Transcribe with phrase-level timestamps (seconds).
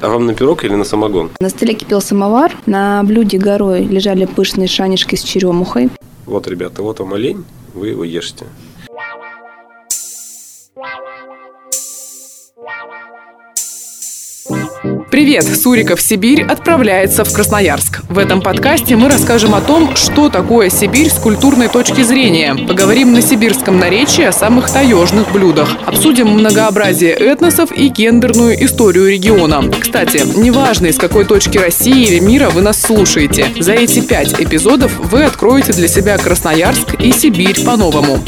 [0.00, 1.30] А вам на пирог или на самогон?
[1.40, 5.88] На столе кипел самовар, на блюде горой лежали пышные шанишки с черемухой.
[6.26, 8.44] Вот, ребята, вот вам олень, вы его ешьте.
[15.10, 15.44] Привет!
[15.44, 18.02] Суриков Сибирь отправляется в Красноярск.
[18.08, 22.54] В этом подкасте мы расскажем о том, что такое Сибирь с культурной точки зрения.
[22.54, 25.76] Поговорим на сибирском наречии о самых таежных блюдах.
[25.86, 29.62] Обсудим многообразие этносов и гендерную историю региона.
[29.80, 33.46] Кстати, неважно, из какой точки России или мира вы нас слушаете.
[33.60, 38.18] За эти пять эпизодов вы откроете для себя Красноярск и Сибирь по-новому.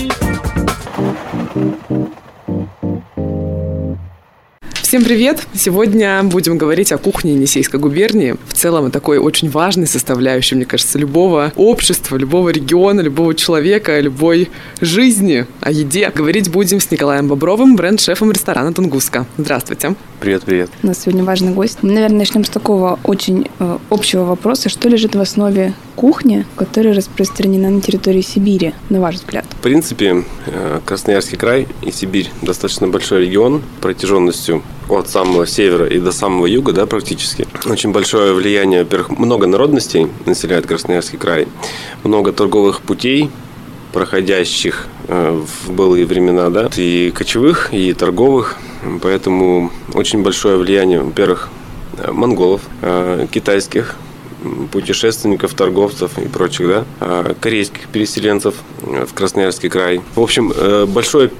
[4.86, 5.44] Всем привет!
[5.52, 8.36] Сегодня будем говорить о кухне Енисейской губернии.
[8.46, 14.48] В целом, такой очень важной составляющей, мне кажется, любого общества, любого региона, любого человека, любой
[14.80, 16.12] жизни о еде.
[16.14, 19.26] Говорить будем с Николаем Бобровым, бренд-шефом ресторана «Тунгуска».
[19.38, 19.96] Здравствуйте!
[20.20, 20.70] Привет, привет.
[20.84, 21.78] У нас сегодня важный гость.
[21.82, 24.68] Мы, наверное, начнем с такого очень э, общего вопроса.
[24.68, 29.44] Что лежит в основе кухни, которая распространена на территории Сибири, на ваш взгляд?
[29.50, 35.98] В принципе, э, Красноярский край и Сибирь достаточно большой регион протяженностью от самого севера и
[35.98, 37.46] до самого юга, да, практически.
[37.64, 41.48] Очень большое влияние, во-первых, много народностей населяет Красноярский край,
[42.04, 43.30] много торговых путей,
[43.92, 48.56] проходящих э, в былые времена, да, и кочевых, и торговых.
[49.02, 51.48] Поэтому очень большое влияние, во-первых,
[52.12, 53.96] монголов, э, китайских,
[54.70, 60.00] путешественников, торговцев и прочих, да, э, корейских переселенцев в Красноярский край.
[60.14, 60.52] В общем,
[60.88, 61.30] большое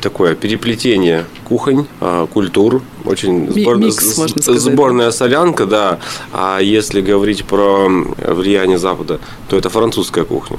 [0.00, 1.86] такое переплетение кухонь,
[2.32, 3.76] культур, очень сбор...
[3.76, 4.60] Микс, сказать.
[4.60, 5.98] сборная солянка, да.
[6.32, 10.58] А если говорить про влияние Запада, то это французская кухня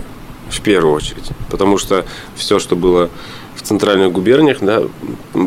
[0.50, 1.30] в первую очередь.
[1.50, 3.10] Потому что все, что было
[3.56, 4.84] в центральных губерниях, да,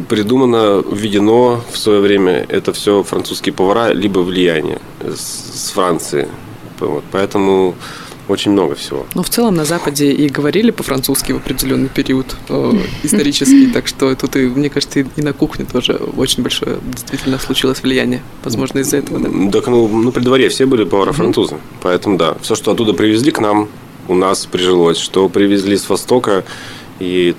[0.08, 6.28] придумано, введено в свое время, это все французские повара, либо влияние с, с Франции.
[6.80, 7.74] Вот, поэтому
[8.28, 9.06] очень много всего.
[9.14, 12.72] Но в целом на Западе и говорили по-французски в определенный период э,
[13.02, 17.38] исторический, так что тут, и, мне кажется, и, и на кухне тоже очень большое действительно
[17.38, 18.22] случилось влияние.
[18.44, 19.50] Возможно, из-за этого, да?
[19.50, 21.54] Так, ну, ну, при дворе все были повара-французы.
[21.54, 21.78] Mm-hmm.
[21.82, 23.68] Поэтому, да, все, что оттуда привезли к нам,
[24.08, 26.44] у нас прижилось, что привезли с Востока
[26.98, 27.34] и,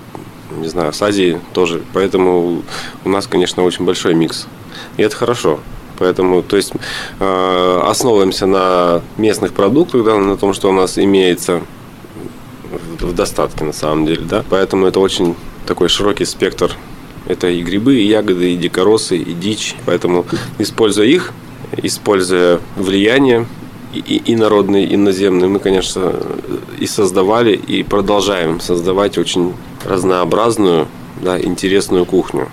[0.58, 1.82] не знаю, с Азии тоже.
[1.94, 2.64] Поэтому
[3.04, 4.48] у нас, конечно, очень большой микс.
[4.98, 5.60] И это хорошо.
[5.98, 6.74] Поэтому, то есть,
[7.20, 11.62] э, основываемся на местных продуктах, да, на том, что у нас имеется
[13.00, 14.44] в достатке на самом деле, да.
[14.50, 15.36] Поэтому это очень
[15.66, 16.72] такой широкий спектр.
[17.26, 19.76] Это и грибы, и ягоды, и дикоросы, и дичь.
[19.86, 20.26] Поэтому,
[20.60, 21.34] используя их,
[21.78, 23.48] используя влияние
[23.98, 26.14] и, и народные, и иноземные, мы, конечно,
[26.80, 29.54] и создавали, и продолжаем создавать очень
[29.86, 30.88] разнообразную,
[31.22, 32.50] да, интересную кухню.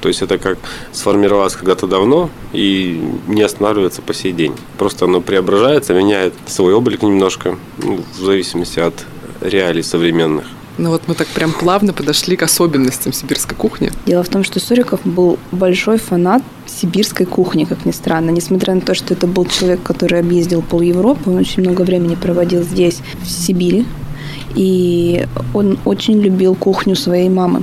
[0.00, 0.58] То есть это как
[0.92, 4.54] сформировалось когда-то давно и не останавливается по сей день.
[4.78, 8.94] Просто оно преображается, меняет свой облик немножко, ну, в зависимости от
[9.40, 10.46] реалий современных.
[10.78, 13.90] Ну вот мы так прям плавно подошли к особенностям сибирской кухни.
[14.04, 18.30] Дело в том, что Суриков был большой фанат сибирской кухни, как ни странно.
[18.30, 22.14] Несмотря на то, что это был человек, который объездил пол Европы, он очень много времени
[22.14, 23.86] проводил здесь, в Сибири.
[24.54, 27.62] И он очень любил кухню своей мамы.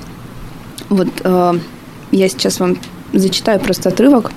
[0.90, 1.54] Вот э,
[2.12, 2.78] я сейчас вам
[3.14, 4.32] зачитаю просто отрывок.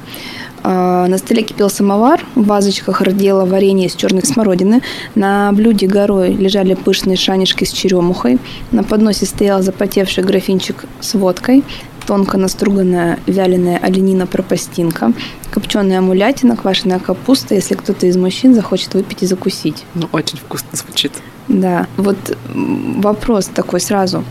[0.62, 4.83] На столе кипел самовар, в вазочках родило варенье из черной смородины,
[5.15, 8.41] на блюде горой лежали пышные шанишки с черемухой,
[8.72, 11.62] на подносе стоял запотевший графинчик с водкой,
[12.06, 15.12] тонко наструганная вяленая оленина пропастинка,
[15.50, 19.84] копченая мулятина, квашеная капуста, если кто-то из мужчин захочет выпить и закусить.
[19.94, 21.12] Ну, очень вкусно звучит.
[21.48, 22.16] Да, вот
[22.54, 24.24] вопрос такой сразу.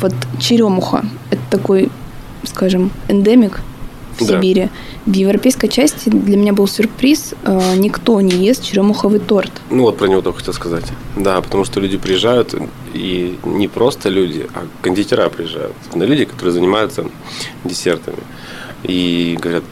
[0.00, 1.90] Вот черемуха– это такой,
[2.44, 3.60] скажем, эндемик
[4.20, 4.36] в Да.
[4.40, 4.68] Сибири.
[5.06, 7.34] В европейской части для меня был сюрприз.
[7.44, 9.52] э, Никто не ест черемуховый торт.
[9.70, 10.84] Ну вот про него только хотел сказать.
[11.16, 12.54] Да, потому что люди приезжают,
[12.94, 15.74] и не просто люди, а кондитера приезжают.
[15.94, 17.04] На люди, которые занимаются
[17.64, 18.18] десертами.
[18.82, 19.64] И говорят,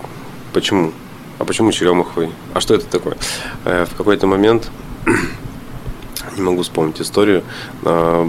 [0.53, 0.93] почему?
[1.39, 2.31] А почему черемуховый?
[2.55, 3.17] А что это такое?
[3.65, 4.71] Э, В какой-то момент,
[6.37, 7.43] не могу вспомнить историю,
[7.85, 8.29] а,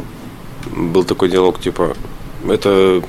[0.76, 1.96] был такой диалог, типа,
[2.48, 3.02] это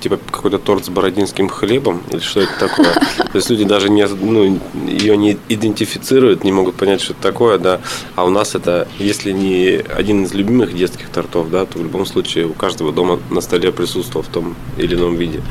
[0.00, 2.94] типа какой-то торт с бородинским хлебом или что это такое.
[3.16, 7.58] То есть люди даже не, ну, ее не идентифицируют, не могут понять, что это такое,
[7.58, 7.80] да.
[8.14, 12.06] А у нас это, если не один из любимых детских тортов, да, то в любом
[12.06, 15.42] случае у каждого дома на столе присутствовал в том или ином виде.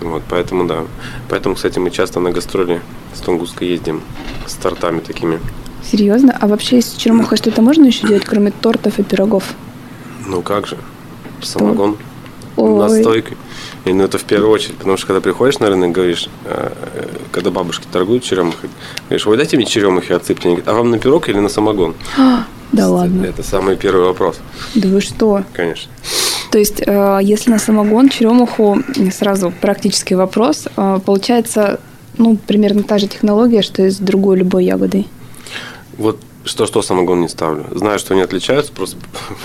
[0.00, 0.84] Вот, поэтому да.
[1.28, 2.80] Поэтому, кстати, мы часто на гастроли
[3.14, 4.02] с Тунгуской ездим
[4.46, 5.40] с тортами такими.
[5.82, 6.36] Серьезно?
[6.40, 9.54] А вообще из черемухой что-то можно еще делать, кроме тортов и пирогов?
[10.26, 10.78] Ну как же?
[11.42, 11.96] Самогон.
[12.56, 12.78] Ой.
[12.78, 13.36] настойкой.
[13.84, 16.72] И ну, это в первую очередь, потому что когда приходишь на рынок, говоришь, э,
[17.32, 18.70] когда бабушки торгуют черемухой,
[19.08, 20.48] говоришь, вы дайте мне черемухи отсыпьте.
[20.48, 21.94] Они говорят, а вам на пирог или на самогон?
[22.72, 23.24] Да ладно.
[23.24, 24.40] Это самый первый вопрос,
[24.74, 25.44] Да вы что?
[25.52, 25.92] конечно.
[26.50, 28.78] То есть, э, если на самогон, черемуху,
[29.12, 31.78] сразу практический вопрос, э, получается,
[32.18, 35.06] ну, примерно та же технология, что и с другой любой ягодой.
[35.98, 37.66] Вот что-что самогон не ставлю.
[37.72, 38.96] Знаю, что они отличаются просто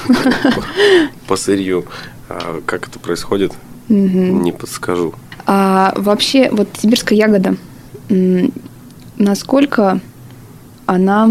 [1.27, 1.85] по сырью.
[2.29, 3.53] А как это происходит,
[3.87, 5.13] не подскажу.
[5.47, 7.55] А вообще, вот сибирская ягода,
[9.17, 9.99] насколько
[10.85, 11.29] она,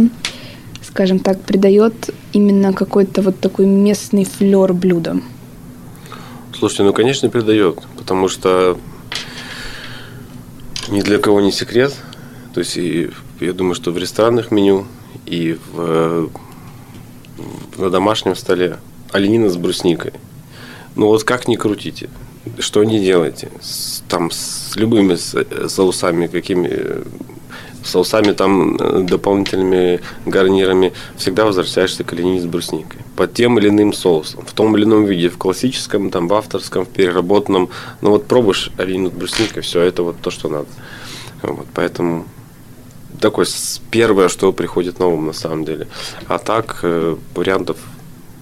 [0.83, 5.23] скажем так, придает именно какой-то вот такой местный флер блюдам?
[6.56, 8.77] Слушайте, ну, конечно, придает, потому что
[10.89, 11.95] ни для кого не секрет.
[12.55, 13.11] То есть, и,
[13.41, 14.87] я думаю, что в ресторанных меню
[15.27, 16.29] и в,
[17.77, 18.79] в- на домашнем столе
[19.12, 20.12] оленина с брусникой.
[20.99, 22.11] Ну, вот как ни крутите,
[22.59, 25.15] что не делайте, с, там с любыми
[25.69, 27.05] соусами, какими
[27.85, 33.00] соусами, там э, дополнительными гарнирами, всегда возвращаешься к оленине с брусникой.
[33.15, 36.85] Под тем или иным соусом, в том или ином виде, в классическом, там, в авторском,
[36.85, 37.69] в переработанном.
[38.00, 40.69] Ну вот пробуешь оленину брусникой, все, это вот то, что надо.
[41.43, 42.27] Вот, поэтому
[43.21, 43.47] такое
[43.93, 45.87] первое, что приходит ум на самом деле.
[46.27, 47.77] А так э, вариантов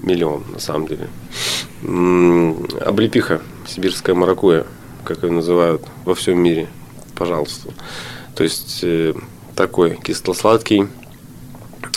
[0.03, 1.09] миллион на самом деле.
[2.81, 4.67] Облепиха, сибирская маракуя,
[5.05, 6.69] как ее называют во всем мире,
[7.15, 7.71] пожалуйста.
[8.35, 9.15] То есть э,
[9.55, 10.89] такой кисло-сладкий,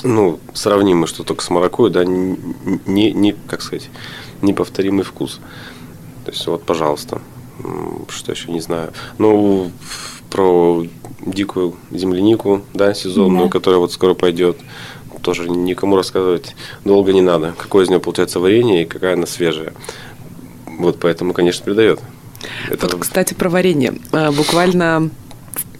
[0.03, 2.37] ну, сравнимый, что только с маракуйей, да, не,
[2.85, 3.89] не, не, как сказать,
[4.41, 5.39] неповторимый вкус.
[6.25, 7.21] То есть вот, пожалуйста.
[8.07, 8.93] Что еще не знаю.
[9.17, 9.71] Ну,
[10.29, 10.85] про
[11.25, 13.51] дикую землянику, да, сезонную, Да.
[13.51, 14.57] которая вот скоро пойдет.
[15.21, 16.55] Тоже никому рассказывать
[16.85, 17.53] долго не надо.
[17.57, 19.73] Какое из нее получается варенье и какая она свежая.
[20.65, 21.99] Вот поэтому, конечно, придает.
[22.69, 23.95] Это Вот, кстати, про варенье.
[24.11, 25.09] А, Буквально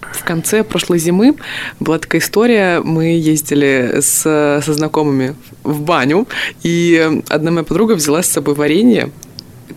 [0.02, 1.36] в конце прошлой зимы
[1.80, 2.82] была такая история.
[2.82, 6.28] Мы ездили с, со знакомыми в баню,
[6.64, 9.12] и одна моя подруга взяла с собой варенье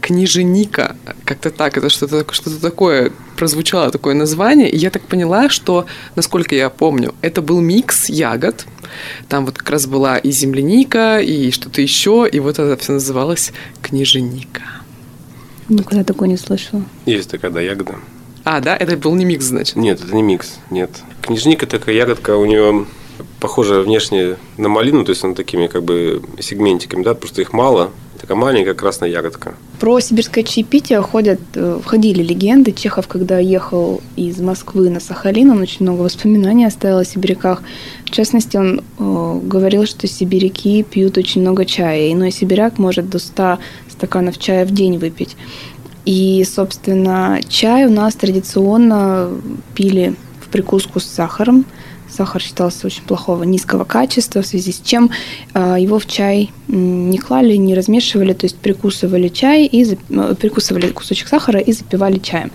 [0.03, 0.97] книженика.
[1.25, 4.69] Как-то так, это что-то что такое, прозвучало такое название.
[4.69, 8.67] И я так поняла, что, насколько я помню, это был микс ягод.
[9.29, 13.53] Там вот как раз была и земляника, и что-то еще, и вот это все называлось
[13.81, 14.63] книженика.
[15.69, 16.85] Никогда такое не слышала.
[17.07, 17.95] есть такая, да, ягода.
[18.45, 19.77] А, да, это был не микс, значит.
[19.77, 20.91] Нет, это не микс, нет.
[21.23, 22.87] Книжника такая ягодка, у нее
[23.43, 27.91] похожа внешне на малину, то есть она такими как бы сегментиками, да, просто их мало.
[28.21, 29.55] Такая маленькая красная ягодка.
[29.81, 32.71] Про сибирское чаепитие ходят, э, ходили легенды.
[32.71, 37.65] Чехов, когда ехал из Москвы на Сахалин, он очень много воспоминаний оставил о сибиряках.
[38.05, 42.13] В частности, он э, говорил, что сибиряки пьют очень много чая.
[42.13, 43.59] Иной сибиряк может до 100
[43.89, 45.37] стаканов чая в день выпить.
[46.05, 49.31] И, собственно, чай у нас традиционно
[49.75, 51.65] пили в прикуску с сахаром.
[52.15, 55.11] Сахар считался очень плохого, низкого качества, в связи с чем
[55.55, 60.91] э, его в чай не клали, не размешивали, то есть прикусывали чай и э, прикусывали
[60.91, 62.51] кусочек сахара и запивали чаем.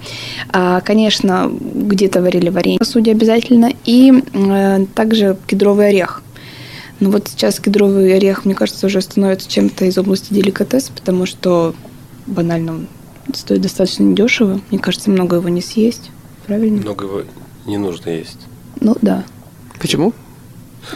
[0.49, 6.21] А, Конечно, где-то варили варенье посуде обязательно, и э, также кедровый орех.
[6.99, 11.75] Ну вот сейчас кедровый орех, мне кажется, уже становится чем-то из области деликатес, потому что
[12.25, 12.87] банально он
[13.33, 14.61] стоит достаточно недешево.
[14.69, 16.11] Мне кажется, много его не съесть.
[16.45, 16.81] Правильно?
[16.81, 17.23] Много его
[17.65, 18.39] не нужно есть.
[18.79, 19.25] Ну да.
[19.79, 20.13] Почему?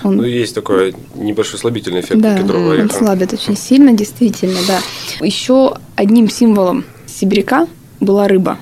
[0.03, 4.79] Он, Ну, есть такой небольшой слабительный эффект да, кедрового он слабит очень сильно, действительно, да.
[5.25, 7.67] Еще одним символом сибиряка
[7.99, 8.57] была рыба.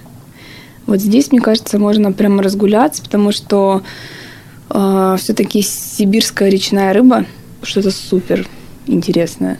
[0.87, 3.83] Вот здесь, мне кажется, можно прямо разгуляться, потому что
[4.67, 7.25] все-таки сибирская речная рыба
[7.63, 8.47] что-то супер
[8.87, 9.59] интересное.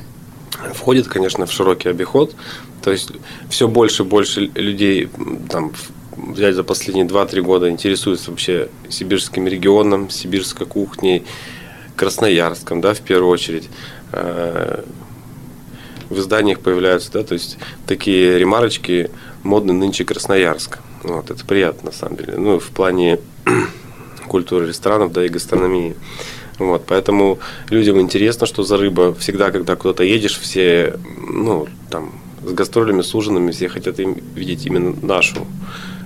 [0.74, 2.36] Входит, конечно, в широкий обиход.
[2.82, 3.12] То есть
[3.50, 5.10] все больше и больше людей
[5.50, 5.92] там в-
[6.28, 11.24] взять за последние 2-3 года интересуются вообще сибирским регионом, сибирской кухней,
[11.96, 13.70] Красноярском, да, в первую очередь.
[14.14, 14.84] Э,
[16.10, 19.12] В изданиях появляются, да, то есть такие ремарочки
[19.44, 20.80] модный нынче Красноярск.
[21.04, 22.36] Вот, это приятно, на самом деле.
[22.38, 23.20] Ну, в плане
[24.28, 25.96] культуры ресторанов, да, и гастрономии.
[26.58, 29.14] Вот, поэтому людям интересно, что за рыба.
[29.16, 32.14] Всегда, когда куда-то едешь, все, ну, там,
[32.46, 35.46] с гастролями, с ужинами, все хотят им видеть именно нашу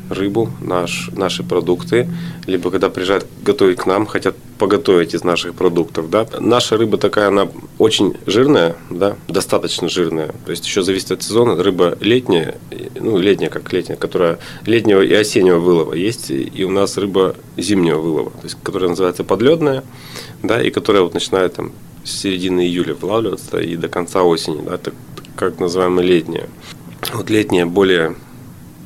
[0.09, 2.09] рыбу, наш, наши продукты.
[2.45, 6.27] Либо когда приезжают готовить к нам, хотят поготовить из наших продуктов, да.
[6.39, 10.33] Наша рыба такая, она очень жирная, да, достаточно жирная.
[10.45, 11.61] То есть еще зависит от сезона.
[11.61, 12.55] Рыба летняя,
[12.95, 16.31] ну, летняя как летняя, которая летнего и осеннего вылова есть.
[16.31, 19.83] И у нас рыба зимнего вылова, то есть которая называется подледная,
[20.41, 21.71] да, и которая вот начинает там
[22.03, 24.93] с середины июля вылавливаться и до конца осени, да, это
[25.35, 26.47] как называемая летняя.
[27.13, 28.15] Вот летняя более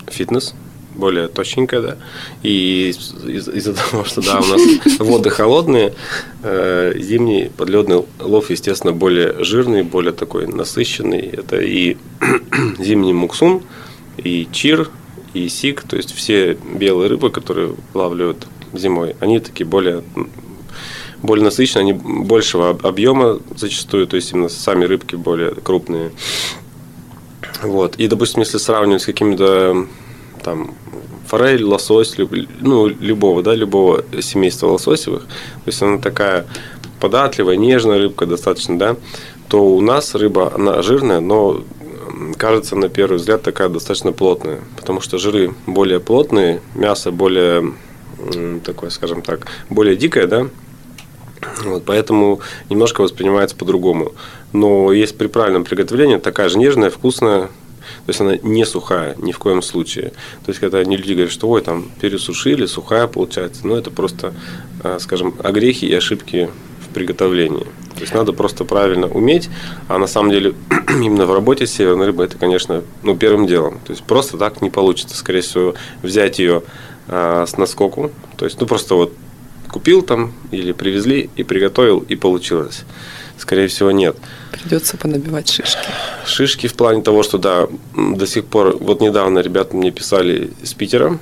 [0.07, 0.53] фитнес,
[0.97, 1.97] более точненькая, да.
[2.43, 4.61] И из- из-за того, что да, у нас
[4.99, 5.93] воды холодные,
[6.43, 11.19] э, зимний подледный лов, естественно, более жирный, более такой насыщенный.
[11.21, 11.97] Это и
[12.79, 13.61] зимний муксун,
[14.17, 14.89] и чир,
[15.33, 20.03] и сик, то есть все белые рыбы, которые лавливают зимой, они такие более
[21.23, 26.11] более насыщенные, они большего об- объема зачастую, то есть именно сами рыбки более крупные.
[27.63, 27.95] Вот.
[27.95, 29.87] И, допустим, если сравнивать с какими-то
[30.47, 30.73] там
[31.27, 36.45] форель, лосось, люб- ну, любого, да, любого семейства лососевых, то есть она такая
[37.01, 38.95] податливая, нежная рыбка достаточно, да,
[39.49, 41.63] то у нас рыба, она жирная, но
[42.37, 47.73] кажется на первый взгляд такая достаточно плотная, потому что жиры более плотные, мясо более
[48.63, 50.47] такое, скажем так, более дикое, да,
[51.65, 52.39] вот, поэтому
[52.69, 54.13] немножко воспринимается по-другому.
[54.53, 57.49] Но есть при правильном приготовлении такая же нежная, вкусная,
[58.07, 60.11] то есть она не сухая ни в коем случае.
[60.45, 64.33] То есть когда люди говорят, что ой, там пересушили, сухая получается, но это просто,
[64.81, 66.49] а, скажем, огрехи и ошибки
[66.87, 67.65] в приготовлении.
[67.95, 69.49] То есть надо просто правильно уметь,
[69.89, 70.53] а на самом деле
[70.89, 73.81] именно в работе с северной рыбой это, конечно, ну, первым делом.
[73.85, 76.63] То есть просто так не получится, скорее всего, взять ее
[77.09, 79.13] а, с наскоку, то есть ну просто вот
[79.69, 82.85] купил там или привезли и приготовил и получилось.
[83.37, 84.15] Скорее всего, нет.
[84.51, 85.87] Придется понабивать шишки.
[86.25, 90.73] Шишки в плане того, что да, до сих пор, вот недавно ребята мне писали из
[90.73, 91.19] Питера,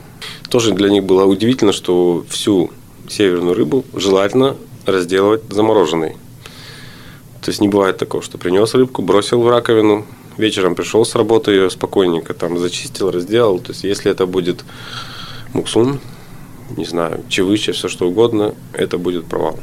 [0.49, 2.71] тоже для них было удивительно, что всю
[3.09, 4.55] северную рыбу желательно
[4.85, 6.15] разделывать замороженной.
[7.41, 10.05] То есть не бывает такого, что принес рыбку, бросил в раковину,
[10.37, 13.59] вечером пришел с работы, ее спокойненько там зачистил, разделал.
[13.59, 14.63] То есть если это будет
[15.53, 15.99] муксун,
[16.75, 19.59] не знаю, чевыча, все что угодно, это будет провал.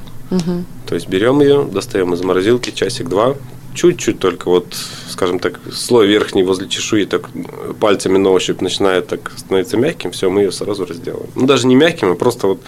[0.87, 3.37] То есть берем ее, достаем из морозилки часик-два,
[3.75, 4.67] чуть-чуть только вот,
[5.09, 7.31] скажем так, слой верхний возле чешуи так
[7.81, 11.31] пальцами на ощупь начинает так становиться мягким, все, мы ее сразу разделаем.
[11.35, 12.61] Ну, даже не мягким, а просто вот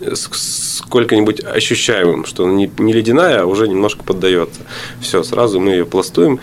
[0.00, 4.60] с- сколько-нибудь ощущаемым, что не, не ледяная, а уже немножко поддается.
[5.00, 6.40] Все, сразу мы ее пластуем,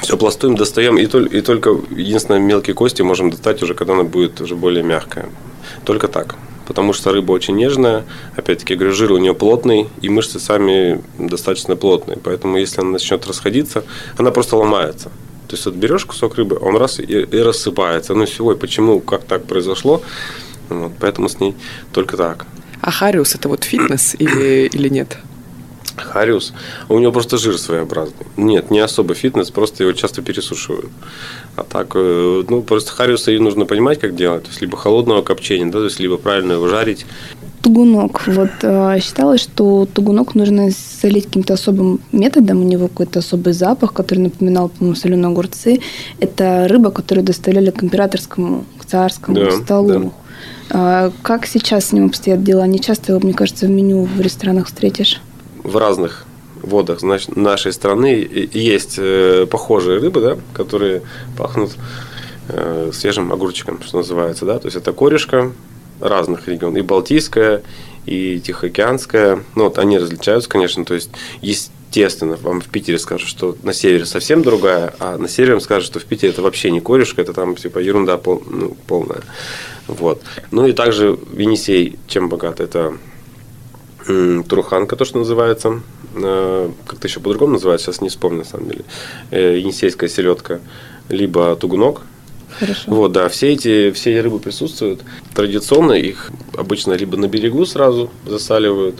[0.00, 4.40] все пластуем, достаем, и, и только единственное мелкие кости можем достать уже, когда она будет
[4.40, 5.28] уже более мягкая.
[5.84, 6.36] Только так.
[6.66, 8.04] Потому что рыба очень нежная,
[8.36, 12.18] опять-таки, говорю, жир у нее плотный, и мышцы сами достаточно плотные.
[12.18, 13.84] Поэтому, если она начнет расходиться,
[14.16, 15.10] она просто ломается.
[15.48, 18.14] То есть, вот берешь кусок рыбы, он раз и, и рассыпается.
[18.14, 20.02] Ну, все, ой, почему, как так произошло?
[20.68, 21.54] Вот, поэтому с ней
[21.92, 22.46] только так.
[22.80, 25.18] А хариус это вот фитнес или, или нет?
[26.02, 26.52] Хариус,
[26.88, 28.26] у него просто жир своеобразный.
[28.36, 30.90] Нет, не особо фитнес, просто его часто пересушивают.
[31.56, 34.44] А так, э, ну, просто хариуса и нужно понимать, как делать.
[34.44, 37.06] То есть, либо холодного копчения, да, то есть, либо правильно его жарить.
[37.62, 38.26] Тугунок.
[38.26, 42.60] Вот э, считалось, что тугунок нужно солить каким-то особым методом.
[42.60, 45.80] У него какой-то особый запах, который напоминал, по-моему, соленые огурцы.
[46.20, 49.88] Это рыба, которую доставляли к императорскому, к царскому Да, столу.
[49.88, 50.10] да.
[50.70, 52.66] А как сейчас с ним обстоят дела?
[52.66, 55.20] Не часто его, мне кажется, в меню в ресторанах встретишь.
[55.66, 56.24] В разных
[56.62, 61.02] водах нашей страны есть э, похожие рыбы, да, которые
[61.36, 61.76] пахнут
[62.48, 65.52] э, свежим огурчиком, что называется, да, то есть это корешка
[66.00, 67.62] разных регионов, и балтийская,
[68.06, 73.56] и тихоокеанская, ну вот они различаются, конечно, то есть естественно, вам в Питере скажут, что
[73.62, 76.80] на севере совсем другая, а на севере вам скажут, что в Питере это вообще не
[76.80, 79.22] корешка, это там типа ерунда пол- ну, полная,
[79.88, 80.22] вот.
[80.50, 82.96] Ну и также Енисей чем богат, это
[84.48, 85.80] Труханка, то, что называется.
[86.14, 88.84] Э, Как-то еще по-другому называется, сейчас не вспомню, на самом деле.
[89.30, 90.60] Э, Енисейская селедка,
[91.08, 92.02] либо тугунок.
[92.58, 92.82] Хорошо.
[92.86, 95.02] Вот, да, все эти, все эти рыбы присутствуют.
[95.34, 98.96] Традиционно их обычно либо на берегу сразу засаливают.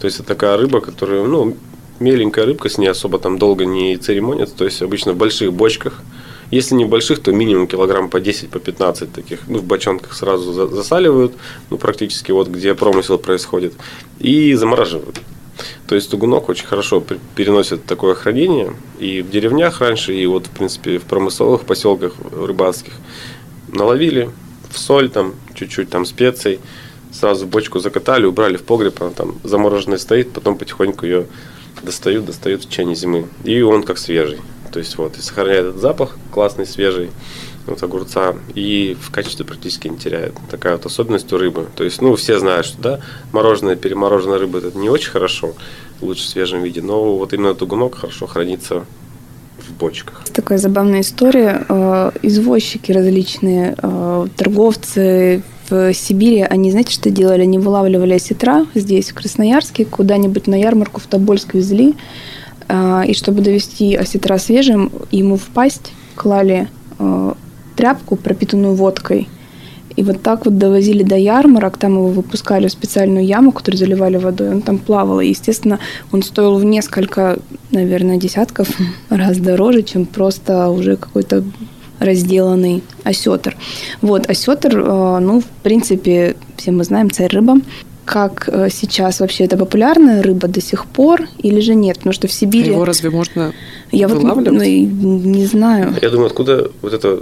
[0.00, 1.56] То есть это такая рыба, которая, ну,
[2.00, 4.56] меленькая рыбка, с ней особо там долго не церемонятся.
[4.56, 6.02] То есть обычно в больших бочках.
[6.50, 10.14] Если не в больших, то минимум килограмм по 10, по 15 таких, ну, в бочонках
[10.14, 11.32] сразу за- засаливают,
[11.70, 13.74] ну, практически вот где промысел происходит,
[14.20, 15.20] и замораживают.
[15.88, 17.02] То есть тугунок очень хорошо
[17.34, 22.92] переносит такое хранение и в деревнях раньше, и вот, в принципе, в промысловых поселках рыбацких
[23.68, 24.30] наловили
[24.70, 26.60] в соль, там, чуть-чуть там специй,
[27.12, 31.26] сразу бочку закатали, убрали в погреб, она там замороженная стоит, потом потихоньку ее
[31.82, 33.26] достают, достают в течение зимы.
[33.44, 34.38] И он как свежий.
[34.76, 37.08] То есть вот, и сохраняет этот запах классный, свежий
[37.66, 40.34] вот огурца, и в качестве практически не теряет.
[40.50, 41.64] Такая вот особенность у рыбы.
[41.74, 43.00] То есть, ну, все знают, что, да,
[43.32, 45.54] мороженое, перемороженная рыба, это не очень хорошо,
[46.02, 48.84] лучше в свежем виде, но вот именно тугунок хорошо хранится
[49.66, 50.24] в бочках.
[50.34, 51.64] Такая забавная история.
[51.70, 57.40] Э, Извозчики различные, э, торговцы в Сибири, они, знаете, что делали?
[57.40, 61.94] Они вылавливали осетра здесь, в Красноярске, куда-нибудь на ярмарку в Тобольск везли.
[62.68, 66.68] Э, И чтобы довести осетра свежим, ему в пасть клали
[66.98, 67.32] э,
[67.76, 69.28] тряпку, пропитанную водкой.
[69.96, 74.18] И вот так вот довозили до ярмарок, там его выпускали в специальную яму, которую заливали
[74.18, 75.20] водой, он там плавал.
[75.20, 75.78] И, естественно,
[76.12, 77.38] он стоил в несколько,
[77.70, 78.68] наверное, десятков
[79.08, 81.44] раз дороже, чем просто уже какой-то
[81.98, 83.56] разделанный осетр.
[84.02, 87.56] Вот, осетр, э, ну, в принципе, все мы знаем, царь рыба
[88.06, 91.96] как э, сейчас вообще это популярная рыба до сих пор или же нет?
[91.96, 92.70] Потому что в Сибири...
[92.70, 93.52] Его разве можно
[93.90, 95.94] Я вот ну, не знаю.
[96.00, 97.20] Я думаю, откуда вот это...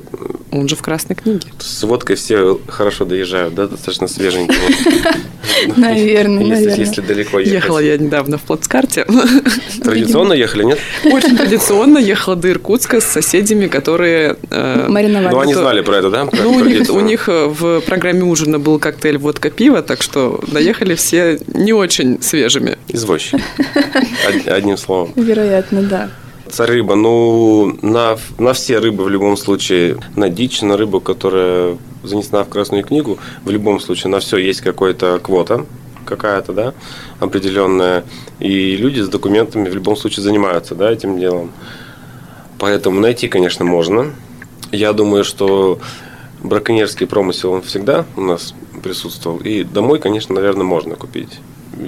[0.52, 1.48] Он же в Красной книге.
[1.58, 3.66] С водкой все хорошо доезжают, да?
[3.66, 4.54] Достаточно свеженький.
[5.76, 6.76] Наверное, наверное.
[6.76, 7.54] Если далеко ехать.
[7.54, 9.06] Ехала я недавно в плацкарте.
[9.82, 10.78] Традиционно ехали, нет?
[11.04, 14.36] Очень традиционно ехала до Иркутска с соседями, которые...
[14.50, 15.32] Э, Мариновали.
[15.32, 16.28] Ну, они знали про это, да?
[16.32, 16.52] Ну,
[16.94, 21.72] у них э, в программе ужина был коктейль водка-пиво, так что доехали приехали все не
[21.72, 22.78] очень свежими.
[22.88, 23.42] Извозчики.
[24.48, 25.12] Одним словом.
[25.16, 26.10] Вероятно, да.
[26.50, 31.78] Царь рыба, ну, на, на все рыбы в любом случае, на дичь, на рыбу, которая
[32.02, 35.64] занесена в Красную книгу, в любом случае на все есть какая-то квота,
[36.04, 36.74] какая-то, да,
[37.18, 38.04] определенная.
[38.40, 41.50] И люди с документами в любом случае занимаются, да, этим делом.
[42.58, 44.12] Поэтому найти, конечно, можно.
[44.70, 45.80] Я думаю, что
[46.42, 48.54] браконьерский промысел он всегда у нас
[48.84, 49.38] присутствовал.
[49.38, 51.40] И домой, конечно, наверное, можно купить.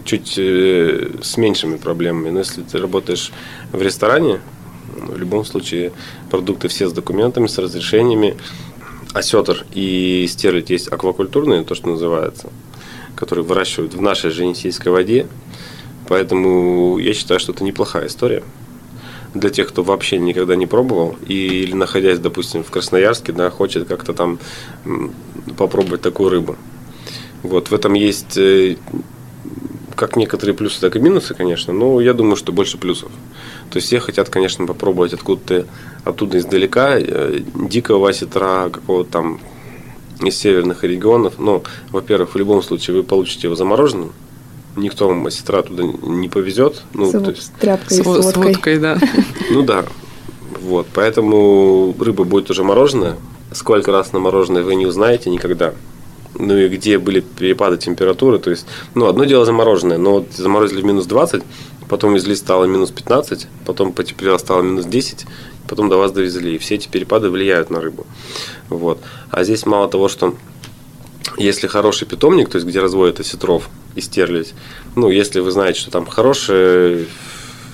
[0.04, 2.30] Чуть э, с меньшими проблемами.
[2.30, 3.32] Но если ты работаешь
[3.72, 4.40] в ресторане,
[4.96, 5.92] в любом случае
[6.30, 8.36] продукты все с документами, с разрешениями.
[9.12, 12.50] Осетр и стерлядь есть аквакультурные, то, что называется,
[13.14, 15.26] которые выращивают в нашей же Енисейской воде.
[16.08, 18.42] Поэтому я считаю, что это неплохая история
[19.34, 23.86] для тех, кто вообще никогда не пробовал, и, или находясь, допустим, в Красноярске, да, хочет
[23.86, 24.38] как-то там
[25.56, 26.56] попробовать такую рыбу.
[27.42, 28.76] Вот, в этом есть э,
[29.96, 33.10] как некоторые плюсы, так и минусы, конечно, но я думаю, что больше плюсов.
[33.70, 35.66] То есть все хотят, конечно, попробовать откуда-то
[36.04, 39.40] оттуда издалека, э, дикого осетра, какого-то там
[40.20, 41.34] из северных регионов.
[41.38, 44.12] Но, во-первых, в любом случае вы получите его замороженным,
[44.76, 46.82] никто вам осетра туда не повезет.
[46.92, 48.32] Ну, с, то есть, тряпкой с, с водкой.
[48.32, 48.98] С водкой, да.
[49.50, 49.84] Ну да.
[50.60, 53.16] Вот, поэтому рыба будет уже мороженая.
[53.52, 55.72] Сколько раз на мороженое вы не узнаете никогда
[56.38, 58.38] ну и где были перепады температуры.
[58.38, 61.42] То есть, ну, одно дело замороженное, но вот заморозили в минус 20,
[61.88, 65.26] потом везли стало минус 15, потом потеплело стало минус 10,
[65.68, 66.54] потом до вас довезли.
[66.54, 68.06] И все эти перепады влияют на рыбу.
[68.68, 69.00] Вот.
[69.30, 70.34] А здесь мало того, что
[71.38, 74.54] если хороший питомник, то есть где разводят осетров и стерлядь,
[74.94, 77.06] ну, если вы знаете, что там хорошая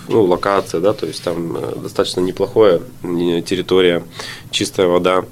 [0.09, 4.03] ну, локация, да, то есть там э, достаточно неплохая территория,
[4.51, 5.25] чистая вода,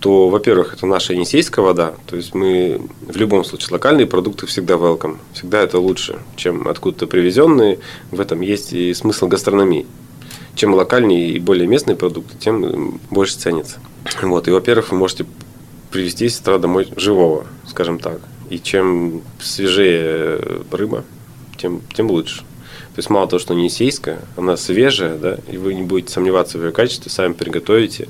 [0.00, 4.74] то, во-первых, это наша енисейская вода, то есть мы в любом случае локальные продукты всегда
[4.74, 7.80] welcome, всегда это лучше, чем откуда-то привезенные,
[8.10, 9.86] в этом есть и смысл гастрономии.
[10.54, 13.78] Чем локальнее и более местные продукты, тем больше ценится.
[14.22, 15.24] Вот, и, во-первых, вы можете
[15.90, 18.20] привезти с домой живого, скажем так.
[18.50, 20.40] И чем свежее
[20.72, 21.04] рыба,
[21.56, 22.38] тем, тем лучше.
[22.38, 26.58] То есть мало того, что не есейская, она свежая, да, и вы не будете сомневаться
[26.58, 28.08] в ее качестве, сами приготовите,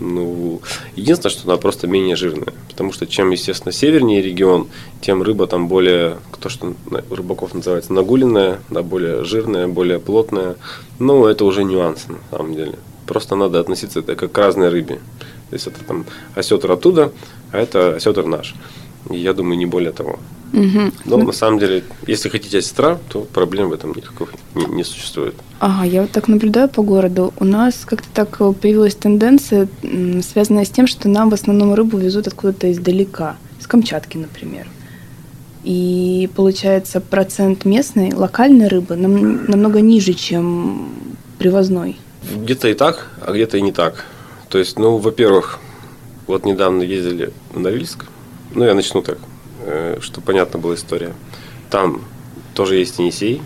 [0.00, 0.60] ну,
[0.94, 2.52] единственное, что она просто менее жирная.
[2.68, 4.68] Потому что чем, естественно, севернее регион,
[5.00, 6.74] тем рыба там более, кто что
[7.10, 10.56] рыбаков называется, нагуленная, да, более жирная, более плотная.
[10.98, 12.74] Ну, это уже нюансы на самом деле.
[13.06, 14.96] Просто надо относиться это как к разной рыбе.
[15.50, 17.12] То есть это там осетр оттуда,
[17.52, 18.54] а это осетр наш.
[19.10, 20.18] Я думаю, не более того.
[20.52, 20.92] Угу.
[21.04, 25.34] Но на самом деле, если хотите сестра, то проблем в этом никаких не, не существует.
[25.58, 27.34] Ага, я вот так наблюдаю по городу.
[27.38, 29.68] У нас как-то так э, появилась тенденция,
[30.22, 34.68] связанная с тем, что нам в основном рыбу везут откуда-то издалека, с Камчатки, например.
[35.64, 40.90] И получается процент местной, локальной рыбы нам, намного ниже, чем
[41.38, 41.96] привозной.
[42.34, 44.04] Где-то и так, а где-то и не так.
[44.48, 45.58] То есть, ну, во-первых,
[46.28, 48.04] вот недавно ездили в Норильск.
[48.56, 49.18] Ну, я начну так.
[49.60, 51.12] Э, чтобы понятна была история.
[51.68, 52.00] Там
[52.54, 53.42] тоже есть Енисей,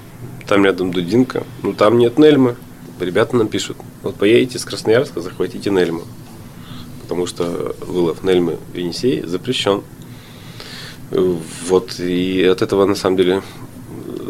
[0.46, 2.55] там рядом Дудинка, но там нет Нельмы.
[3.01, 6.03] Ребята нам пишут, вот поедете с Красноярска, захватите Нельму.
[7.03, 9.83] Потому что вылов Нельмы в Енисей запрещен.
[11.11, 13.42] Вот, и от этого, на самом деле,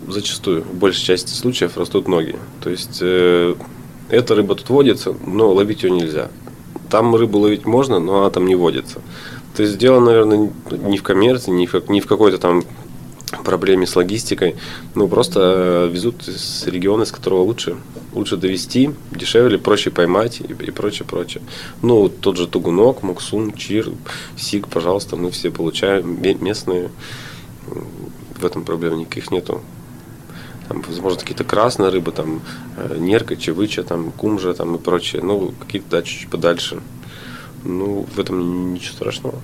[0.09, 2.37] зачастую, в большей части случаев, растут ноги.
[2.63, 3.55] То есть, э,
[4.09, 6.31] эта рыба тут водится, но ловить ее нельзя.
[6.89, 9.03] Там рыбу ловить можно, но она там не водится.
[9.57, 12.63] То есть дело, наверное, не в коммерции, не в, не в какой-то там
[13.45, 14.57] проблеме с логистикой.
[14.95, 17.77] Ну, просто э, везут с региона, из которого лучше,
[18.13, 21.43] лучше довести, дешевле, проще поймать и, и прочее, прочее.
[21.83, 23.91] Ну, тот же Тугунок, Муксун, Чир,
[24.37, 26.91] Сиг, пожалуйста, мы все получаем, местные.
[28.39, 29.61] В этом проблем никаких нету.
[30.69, 32.43] Там, возможно, какие-то красные рыбы, там,
[32.77, 35.23] э, нерка, чевыча, там, кумжа, там и прочее.
[35.23, 36.81] Ну, какие-то, да, чуть-чуть подальше.
[37.65, 39.35] Ну, в этом ничего страшного.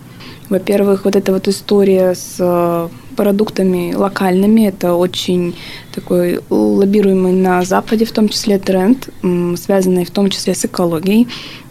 [0.48, 5.56] Во-первых, вот эта вот история с э, продуктами локальными, это очень
[5.92, 9.08] такой лоббируемый на Западе, в том числе тренд,
[9.56, 11.26] связанный в том числе с экологией,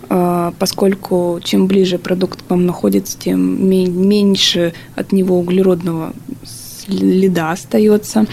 [0.09, 8.25] э, поскольку чем ближе продукт к вам находится, тем меньше от него углеродного следа остается.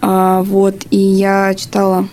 [0.00, 2.08] А, вот, и я читала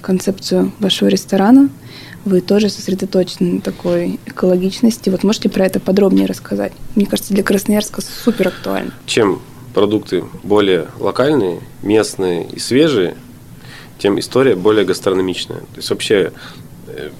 [0.00, 1.68] концепцию вашего ресторана–
[2.24, 5.10] вы тоже сосредоточены на такой экологичности.
[5.10, 6.72] Вот можете про это подробнее рассказать?
[6.94, 8.92] Мне кажется, для Красноярска супер актуально.
[9.06, 9.40] Чем
[9.74, 13.16] продукты более локальные, местные и свежие,
[13.98, 15.58] тем история более гастрономичная.
[15.58, 16.32] То есть вообще,
[16.88, 17.10] э,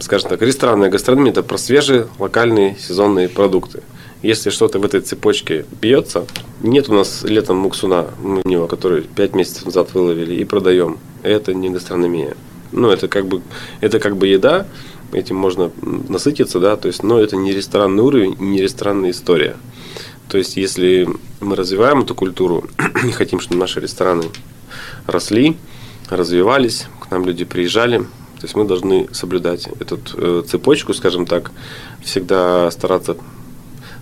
[0.00, 3.82] скажем так, ресторанная гастрономия– это про свежие, локальные, сезонные продукты.
[4.22, 6.26] Если что-то в этой цепочке бьется,
[6.62, 10.98] нет у нас летом муксуна, мы него, который 5 месяцев назад выловили и продаем.
[11.22, 12.34] Это не гастрономия
[12.74, 13.42] ну, это как бы,
[13.80, 14.66] это как бы еда,
[15.12, 19.56] этим можно насытиться, да, то есть, но это не ресторанный уровень, не ресторанная история.
[20.28, 21.08] То есть, если
[21.40, 22.64] мы развиваем эту культуру
[23.06, 24.24] и хотим, чтобы наши рестораны
[25.06, 25.56] росли,
[26.10, 31.50] развивались, к нам люди приезжали, то есть мы должны соблюдать эту э, цепочку, скажем так,
[32.02, 33.16] всегда стараться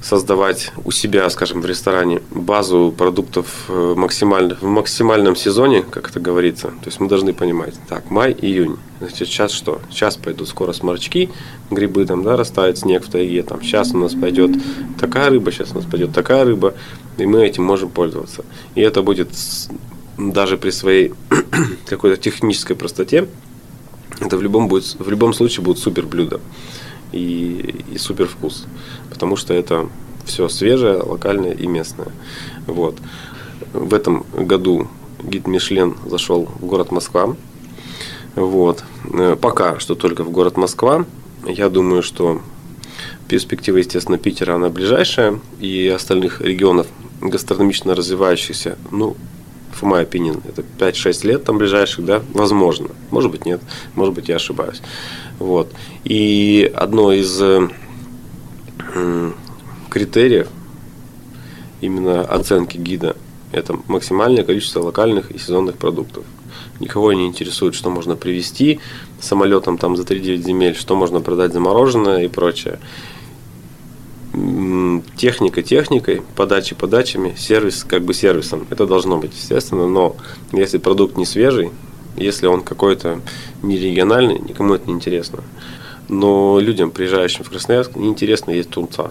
[0.03, 6.19] создавать у себя, скажем, в ресторане базу продуктов э, максимально, в максимальном сезоне, как это
[6.19, 6.69] говорится.
[6.69, 8.77] То есть мы должны понимать, так, май, июнь.
[8.99, 9.81] Значит, сейчас что?
[9.91, 11.31] Сейчас пойдут скоро сморчки,
[11.71, 13.43] грибы там, да, растает снег в тайге.
[13.43, 14.51] Там, сейчас у нас пойдет
[15.01, 16.75] такая рыба, сейчас у нас пойдет такая рыба,
[17.17, 18.45] и мы этим можем пользоваться.
[18.75, 19.31] И это будет
[20.19, 21.15] даже при своей
[21.87, 23.29] какой-то технической простоте,
[24.21, 26.41] это в любом, будет, в любом случае будет супер блюдо
[27.12, 28.66] и, и супер вкус
[29.22, 29.88] потому что это
[30.25, 32.09] все свежее, локальное и местное.
[32.66, 32.96] Вот.
[33.72, 34.88] В этом году
[35.22, 37.37] гид Мишлен зашел в город Москва.
[38.35, 38.83] Вот.
[39.12, 41.05] Э, пока что только в город Москва.
[41.46, 42.40] Я думаю, что
[43.29, 46.88] перспектива, естественно, Питера, она ближайшая, и остальных регионов
[47.20, 49.16] гастрономично развивающихся, ну,
[49.83, 52.88] в my opinion, это 5-6 лет там ближайших, да, возможно.
[53.11, 53.61] Может быть, нет,
[53.95, 54.81] может быть, я ошибаюсь.
[55.38, 55.73] Вот.
[56.05, 57.68] И одно из э,
[59.90, 60.49] критериев
[61.81, 63.16] именно оценки гида
[63.53, 66.25] это максимальное количество локальных и сезонных продуктов.
[66.81, 68.81] Никого не интересует, что можно привезти
[69.21, 72.79] самолетом там за 3-9 земель, что можно продать замороженное и прочее.
[75.16, 78.66] Техника техникой, подачи подачами, сервис как бы сервисом.
[78.71, 80.16] Это должно быть, естественно, но
[80.53, 81.71] если продукт не свежий,
[82.16, 83.21] если он какой-то
[83.62, 85.40] не региональный, никому это не интересно.
[86.09, 89.11] Но людям, приезжающим в Красноярск, неинтересно есть тунца.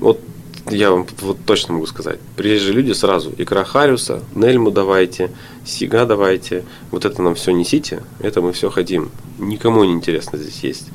[0.00, 0.20] Вот
[0.68, 2.18] я вам вот точно могу сказать.
[2.36, 5.30] Приезжие люди сразу икра хариуса, нельму давайте,
[5.64, 6.64] сига давайте.
[6.90, 9.10] Вот это нам все несите, это мы все хотим.
[9.38, 10.88] Никому не интересно здесь есть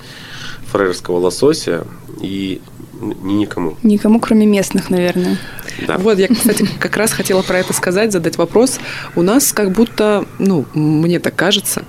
[0.71, 1.85] фрерского лосося
[2.21, 2.61] и
[3.01, 3.75] ни никому.
[3.83, 5.37] Никому, кроме местных, наверное.
[5.87, 5.97] Да.
[5.97, 8.79] Вот, я, кстати, как раз хотела про это сказать, задать вопрос.
[9.15, 11.83] У нас как будто, ну, мне так кажется,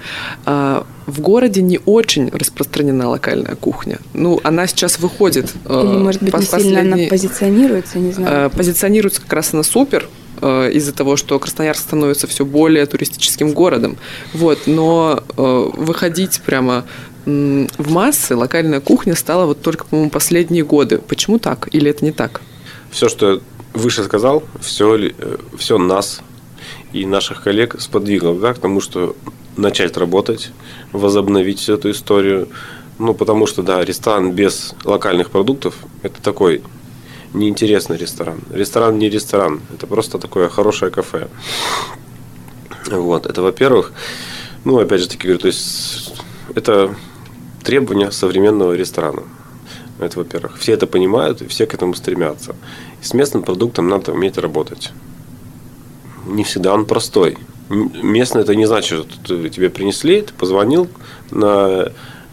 [0.44, 3.98] а, в городе не очень распространена локальная кухня.
[4.14, 5.52] Ну, она сейчас выходит.
[5.66, 8.46] А, Или, может быть, не сильно она позиционируется, не знаю.
[8.46, 10.08] А, позиционируется как раз она супер,
[10.42, 13.96] из-за того, что Красноярск становится все более туристическим городом.
[14.34, 16.84] Вот, но выходить прямо
[17.24, 20.98] в массы локальная кухня стала вот только, по-моему, последние годы.
[20.98, 21.68] Почему так?
[21.72, 22.40] Или это не так?
[22.90, 23.40] Все, что
[23.74, 26.20] выше сказал, все, э, все нас
[26.92, 29.16] и наших коллег сподвигло да, к тому, что
[29.56, 30.50] начать работать,
[30.92, 32.48] возобновить всю эту историю.
[32.98, 36.62] Ну, потому что, да, ресторан без локальных продуктов– это такой
[37.32, 38.40] неинтересный ресторан.
[38.52, 41.28] Ресторан не ресторан, это просто такое хорошее кафе.
[42.90, 43.92] Вот, это во-первых.
[44.64, 46.14] Ну, опять же таки говорю, то есть
[46.54, 46.94] это
[47.62, 49.22] требования современного ресторана.
[49.98, 50.58] Это, во-первых.
[50.58, 52.56] Все это понимают, и все к этому стремятся.
[53.00, 54.92] И с местным продуктом надо уметь работать.
[56.26, 57.38] Не всегда он простой.
[57.68, 60.88] Местный это не значит, что тебе принесли, ты позвонил
[61.30, 61.92] на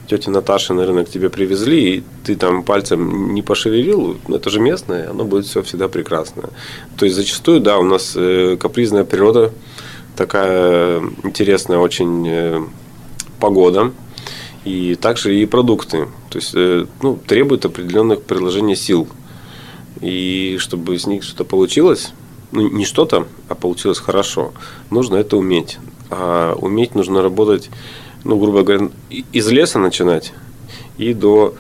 [0.10, 5.12] тете Наташе на рынок тебе привезли, и ты там пальцем не пошевелил, это же местное,
[5.12, 6.50] оно будет все всегда прекрасно.
[6.98, 9.52] То есть зачастую, да, у нас э, капризная природа,
[10.18, 12.62] такая интересная очень э,
[13.40, 13.92] погода,
[14.66, 16.08] и также и продукты.
[16.30, 19.08] То есть э, ну, требуют определенных приложения сил.
[20.02, 22.12] И чтобы из них что-то получилось,
[22.52, 24.54] ну, не что-то, а получилось хорошо,
[24.90, 25.78] нужно это уметь.
[26.10, 27.70] А уметь нужно работать,
[28.24, 30.34] ну, грубо говоря, из леса начинать
[30.98, 31.54] и до,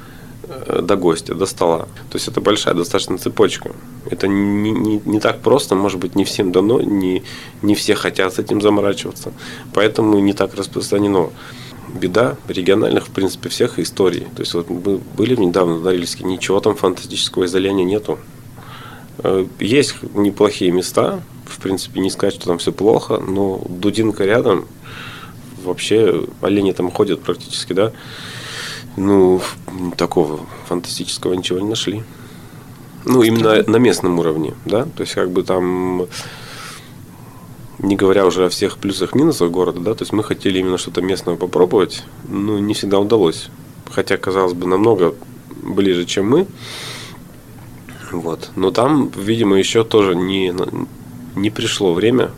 [0.47, 1.87] э, до гостя, до стола.
[2.09, 3.71] То есть это большая достаточно цепочка.
[4.09, 7.23] Это не, не, не так просто, может быть, не всем дано, не,
[7.61, 9.31] не все хотят с этим заморачиваться.
[9.73, 11.29] Поэтому не так распространено.
[11.93, 14.27] Беда региональных, в принципе, всех историй.
[14.35, 18.19] То есть вот мы были недавно в Норильске, ничего там фантастического изоления нету.
[19.19, 24.65] Э, есть неплохие места, в принципе, не сказать, что там все плохо, но Дудинка рядом,
[25.63, 27.91] вообще олени там ходят практически, да.
[28.95, 29.41] Ну,
[29.97, 32.03] такого фантастического ничего не нашли.
[33.05, 34.83] Ну, именно на местном уровне, да.
[34.83, 36.07] То есть, как бы там
[37.79, 41.37] не говоря уже о всех плюсах-минусах города, да, то есть мы хотели именно что-то местного
[41.37, 43.49] попробовать, но не всегда удалось.
[43.91, 45.15] Хотя, казалось бы, намного
[45.63, 46.47] ближе, чем мы.
[48.11, 48.51] Вот.
[48.55, 50.53] Но там, видимо, еще тоже не,
[51.35, 52.31] не пришло время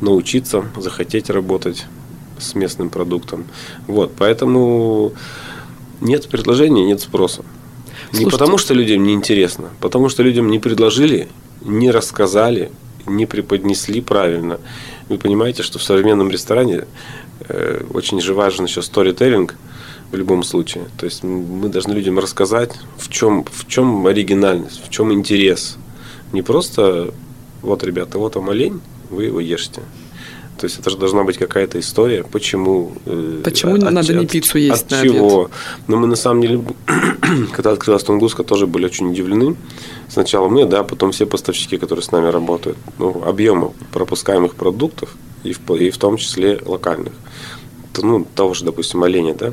[0.00, 1.86] научиться, захотеть работать
[2.38, 3.44] с местным продуктом.
[3.86, 5.12] Вот, поэтому
[6.00, 7.44] нет предложения, нет спроса.
[8.10, 8.24] Слушайте.
[8.24, 11.28] Не потому, что людям не интересно, потому что людям не предложили,
[11.62, 12.70] не рассказали,
[13.16, 14.58] не преподнесли правильно.
[15.08, 16.86] Вы понимаете, что в современном ресторане
[17.48, 19.56] э, очень же важен еще сторителлинг
[20.10, 20.84] в любом случае.
[20.98, 25.76] То есть мы должны людям рассказать, в чем, в чем оригинальность, в чем интерес.
[26.32, 27.12] Не просто
[27.62, 29.82] вот, ребята, вот вам олень, вы его ешьте.
[30.58, 32.92] То есть это же должна быть какая-то история, почему.
[33.06, 35.44] Э, почему от, надо не пиццу есть от на чего.
[35.44, 35.50] Обед?
[35.86, 36.64] Но мы на самом деле,
[37.52, 39.56] когда открылась Тунгуска, тоже были очень удивлены.
[40.08, 42.76] Сначала мы, да, потом все поставщики, которые с нами работают.
[42.98, 47.12] Ну, объема пропускаемых продуктов, и в, и в том числе локальных.
[47.96, 49.52] Ну, того же, допустим, оленя, да.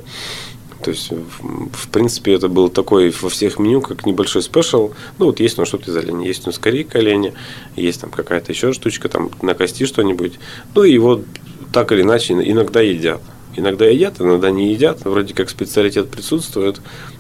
[0.86, 4.92] То есть, в, в принципе, это был такой во всех меню, как небольшой спешл.
[5.18, 7.34] Ну, вот есть у нас что-то из оленя, есть у нас корейка оленя,
[7.76, 10.34] есть там какая-то еще штучка, там на кости что-нибудь.
[10.76, 11.26] Ну, и вот
[11.74, 13.20] так или иначе иногда едят.
[13.56, 15.06] Иногда едят, иногда не едят.
[15.06, 16.80] Вроде как специалитет присутствует.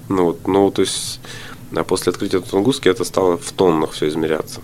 [0.10, 1.20] Ну, вот, ну, то есть,
[1.76, 4.62] а после открытия Тунгуски это стало в тоннах все измеряться.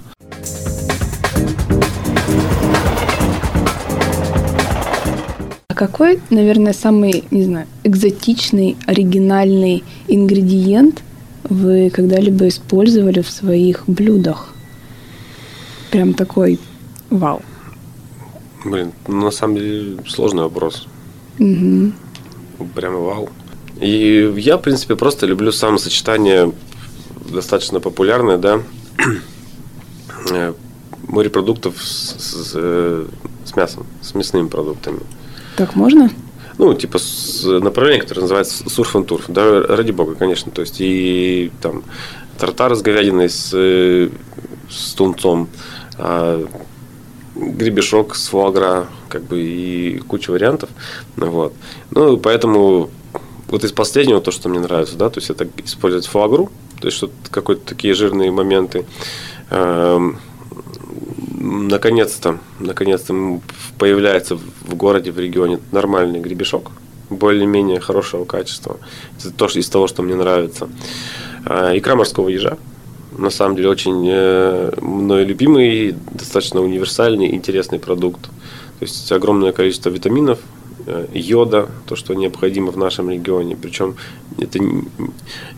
[5.81, 11.01] Какой, наверное, самый, не знаю, экзотичный, оригинальный ингредиент
[11.49, 14.53] вы когда-либо использовали в своих блюдах?
[15.89, 16.59] Прям такой
[17.09, 17.41] вау.
[18.63, 20.87] Блин, ну, на самом деле сложный вопрос.
[21.39, 21.93] Угу.
[22.75, 23.29] Прямо вау.
[23.79, 26.53] И я, в принципе, просто люблю самосочетание
[27.27, 28.61] достаточно популярное, да,
[30.31, 30.53] э,
[31.07, 33.07] морепродуктов с, с, э,
[33.45, 34.99] с мясом, с мясными продуктами.
[35.55, 36.09] Так можно?
[36.57, 36.99] Ну, типа
[37.59, 39.25] направление, которое называется сурф and турф.
[39.27, 40.51] Да, ради бога, конечно.
[40.51, 41.83] То есть и там
[42.37, 43.49] тартар с говядиной, с,
[44.69, 45.49] с тунцом,
[45.97, 46.45] а,
[47.35, 50.69] гребешок с фуагра, как бы и куча вариантов.
[51.15, 51.53] Вот.
[51.91, 52.89] Ну, поэтому
[53.47, 56.97] вот из последнего то, что мне нравится, да, то есть это использовать фуагру, то есть
[56.97, 58.85] что какие-то такие жирные моменты.
[59.49, 60.19] Эм,
[61.41, 63.41] наконец-то, наконец-то
[63.77, 66.71] появляется в городе, в регионе нормальный гребешок,
[67.09, 68.77] более-менее хорошего качества.
[69.19, 70.69] Это тоже из того, что мне нравится.
[71.45, 72.57] А, икра морского ежа.
[73.17, 78.21] На самом деле очень э, мной любимый, достаточно универсальный, интересный продукт.
[78.21, 80.39] То есть огромное количество витаминов,
[80.85, 83.57] э, йода, то, что необходимо в нашем регионе.
[83.61, 83.95] Причем
[84.37, 84.59] это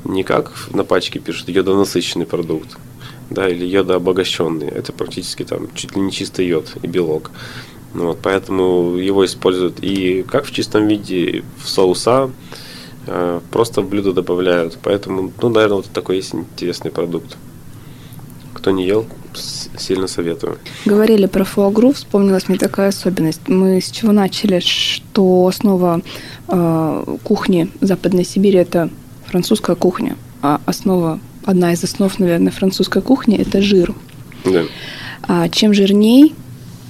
[0.04, 2.70] не как на пачке пишут йодонасыщенный продукт
[3.30, 4.68] да, или йодообогащенный.
[4.68, 7.32] Это практически там чуть ли не чистый йод и белок.
[7.94, 12.32] Ну, вот, поэтому его используют и как в чистом виде, в соуса,
[13.06, 14.78] э, просто в блюдо добавляют.
[14.82, 17.38] Поэтому, ну, наверное, вот такой есть интересный продукт.
[18.54, 19.06] Кто не ел,
[19.36, 20.58] сильно советую.
[20.86, 23.48] Говорили про фуагру, вспомнилась мне такая особенность.
[23.48, 26.02] Мы с чего начали, что основа
[26.48, 28.90] э, кухни Западной Сибири– это
[29.28, 33.94] французская кухня, а основа одна из основ, наверное, французской кухни– это жир.
[34.46, 34.64] Да.
[35.24, 36.36] А чем жирней,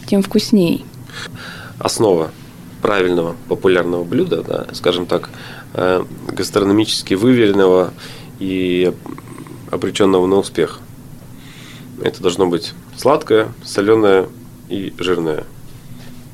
[0.08, 0.86] тем вкусней.
[1.80, 2.32] Основа
[2.82, 5.30] правильного популярного блюда, да, скажем так,
[5.74, 7.94] э, гастрономически выверенного
[8.39, 8.92] и
[9.72, 10.80] обреченного на успех.
[12.02, 14.28] Это должно быть сладкое, соленое
[14.70, 15.46] и жирное.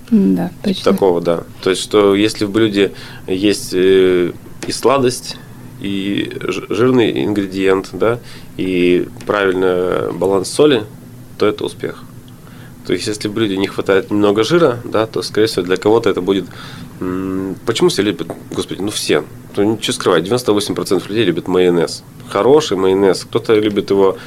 [0.09, 0.91] Да, точно.
[0.91, 1.43] Такого, да.
[1.61, 2.93] То есть, что если в блюде
[3.27, 4.31] есть э,
[4.65, 5.37] и сладость,
[5.79, 8.19] и жирный ингредиент, да,
[8.57, 10.83] и правильный баланс соли,
[11.37, 12.03] то это успех.
[12.85, 16.21] То есть, если блюде не хватает немного жира, да, то, скорее всего, для кого-то это
[16.21, 16.45] будет...
[17.65, 19.23] Почему все любят, господи, ну все,
[19.55, 22.03] ну, ничего скрывать, 98% людей любят майонез.
[22.29, 23.23] Хороший майонез.
[23.25, 24.17] Кто-то любит его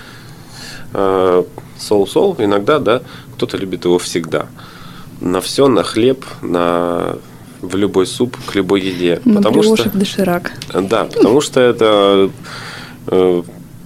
[0.94, 1.44] э,
[1.78, 3.02] соус-сол иногда, да,
[3.36, 4.46] кто-то любит его всегда.
[5.20, 7.16] На все, на хлеб, на
[7.62, 9.20] в любой суп, к любой еде.
[9.25, 10.53] На потому что, доширак.
[10.75, 12.31] Да, потому что это
[13.07, 13.42] э,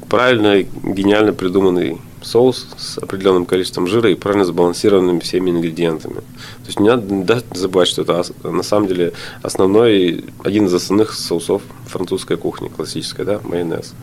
[0.08, 6.16] правильно, гениально придуманный соус с определенным количеством жира и правильно сбалансированными всеми ингредиентами.
[6.16, 9.12] То есть не надо забывать, что это на самом деле
[9.42, 13.94] основной, один из основных соусов французской кухни, классической, да, майонез.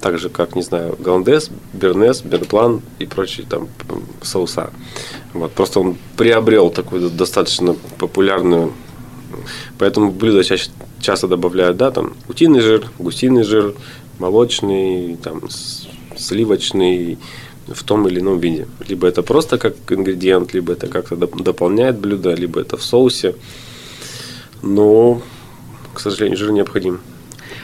[0.00, 3.68] Так же, как, не знаю, голландес, бернес, берплан и прочие там
[4.22, 4.70] соуса.
[5.32, 5.52] Вот.
[5.52, 8.72] Просто он приобрел такую достаточно популярную
[9.78, 13.74] Поэтому в блюдо чаще, часто добавляют, да, там, утиный жир, гусиный жир,
[14.18, 15.42] молочный, там,
[16.16, 17.18] сливочный,
[17.66, 18.66] в том или ином виде.
[18.88, 23.34] Либо это просто как ингредиент, либо это как-то дополняет блюдо, либо это в соусе.
[24.62, 25.22] Но,
[25.92, 27.00] к сожалению, жир необходим.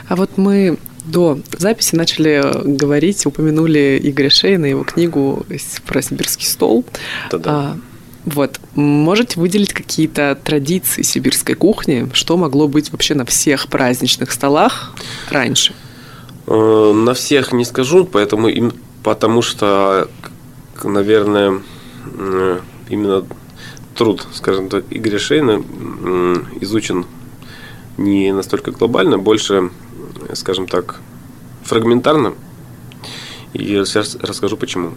[0.09, 5.47] А вот мы до записи начали говорить, упомянули Игоря Шейна, его книгу
[5.87, 6.85] про сибирский стол.
[7.31, 7.77] Да-да.
[8.25, 8.61] Вот.
[8.75, 12.09] Можете выделить какие-то традиции сибирской кухни?
[12.13, 14.93] Что могло быть вообще на всех праздничных столах
[15.31, 15.75] раньше?
[16.47, 20.09] Э, на всех не скажу, поэтому им, потому что,
[20.83, 21.63] наверное,
[22.19, 23.25] э, именно
[23.95, 25.63] труд, скажем так, Игоря Шейна
[26.61, 27.07] изучен
[27.97, 29.71] не настолько глобально, больше,
[30.35, 31.01] скажем так,
[31.65, 32.35] фрагментарно.
[33.53, 34.93] И сейчас расскажу почему.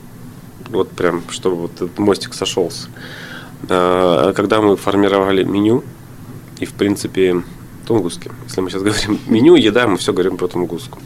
[0.69, 2.87] Вот прям, чтобы вот этот мостик сошелся.
[3.69, 5.83] Э, когда мы формировали меню,
[6.59, 7.43] и в принципе
[7.87, 10.99] тунгусски, если мы сейчас говорим меню, еда, мы все говорим про тунгуску.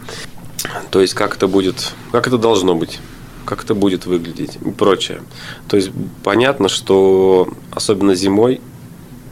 [0.91, 2.99] То есть как это будет, как это должно быть,
[3.45, 5.21] как это будет выглядеть и прочее.
[5.67, 5.91] То есть
[6.23, 8.61] понятно, что особенно зимой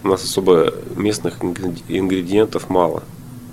[0.04, 3.04] у нас особо местных ингредиентов мало,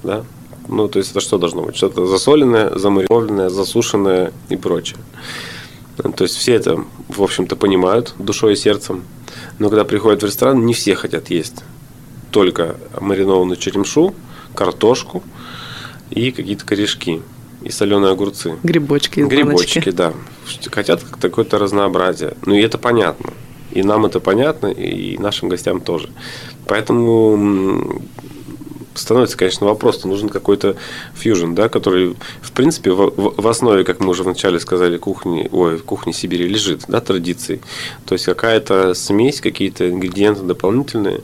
[0.03, 0.25] да?
[0.69, 1.77] Ну, то есть это что должно быть?
[1.77, 4.99] Что-то засоленное, замаринованное, засушенное и прочее.
[6.17, 9.05] То есть все это, в общем-то, понимают душой и сердцем.
[9.59, 11.63] Но когда приходят в ресторан, не все хотят есть
[12.33, 14.15] только маринованную черемшу,
[14.55, 15.23] картошку
[16.11, 17.23] и какие-то корешки
[17.63, 18.57] и соленые огурцы.
[18.63, 19.91] Грибочки из Грибочки, баночки.
[19.91, 20.13] да.
[20.73, 22.35] Хотят какое-то разнообразие.
[22.45, 23.33] Ну и это понятно.
[23.71, 26.11] И нам это понятно, и нашим гостям тоже.
[26.67, 28.03] Поэтому
[28.95, 30.77] становится, конечно, вопрос, нужен какой-то
[31.15, 35.79] фьюжн, да, который, в принципе, в, в основе, как мы уже вначале сказали, кухни, ой,
[35.79, 37.61] кухни Сибири лежит, да, традиции.
[38.07, 41.21] То есть какая-то смесь, какие-то ингредиенты дополнительные,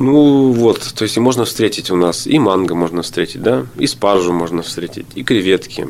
[0.00, 4.32] ну вот, то есть можно встретить у нас и манго можно встретить, да, и спаржу
[4.32, 5.88] можно встретить, и креветки.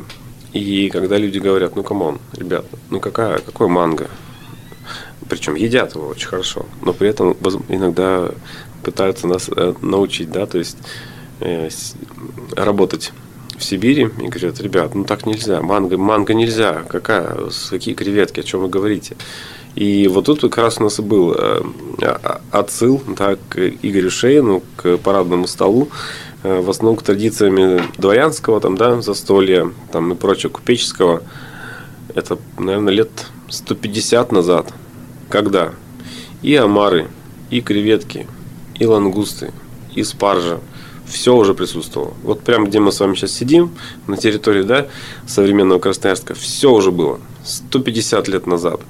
[0.51, 4.09] И когда люди говорят, ну come on, ребята, ну какая, какой манго?
[5.29, 7.37] Причем едят его очень хорошо, но при этом
[7.69, 8.31] иногда
[8.83, 10.77] пытаются нас э, научить, да, то есть
[11.39, 11.69] э,
[12.55, 13.11] работать
[13.57, 17.37] в Сибири и говорят, ребят, ну так нельзя, манго, манго нельзя, какая,
[17.69, 19.15] какие креветки, о чем вы говорите?
[19.75, 21.61] И вот тут как раз у нас и был э,
[22.01, 25.89] а, отсыл да, к Игорю Шейну, к парадному столу,
[26.43, 31.21] в основном к традициями дворянского там, да, застолья там, и прочего купеческого.
[32.15, 33.11] Это, наверное, лет
[33.49, 34.73] 150 назад,
[35.29, 35.73] когда
[36.41, 37.07] и омары,
[37.49, 38.27] и креветки,
[38.81, 39.53] и лангусты,
[39.93, 40.59] и спаржа,
[41.05, 42.15] все уже присутствовало.
[42.23, 43.69] Вот прямо где мы с вами сейчас сидим,
[44.07, 44.87] на территории да,
[45.27, 47.19] современного Красноярска, все уже было.
[47.43, 48.81] 150 лет назад.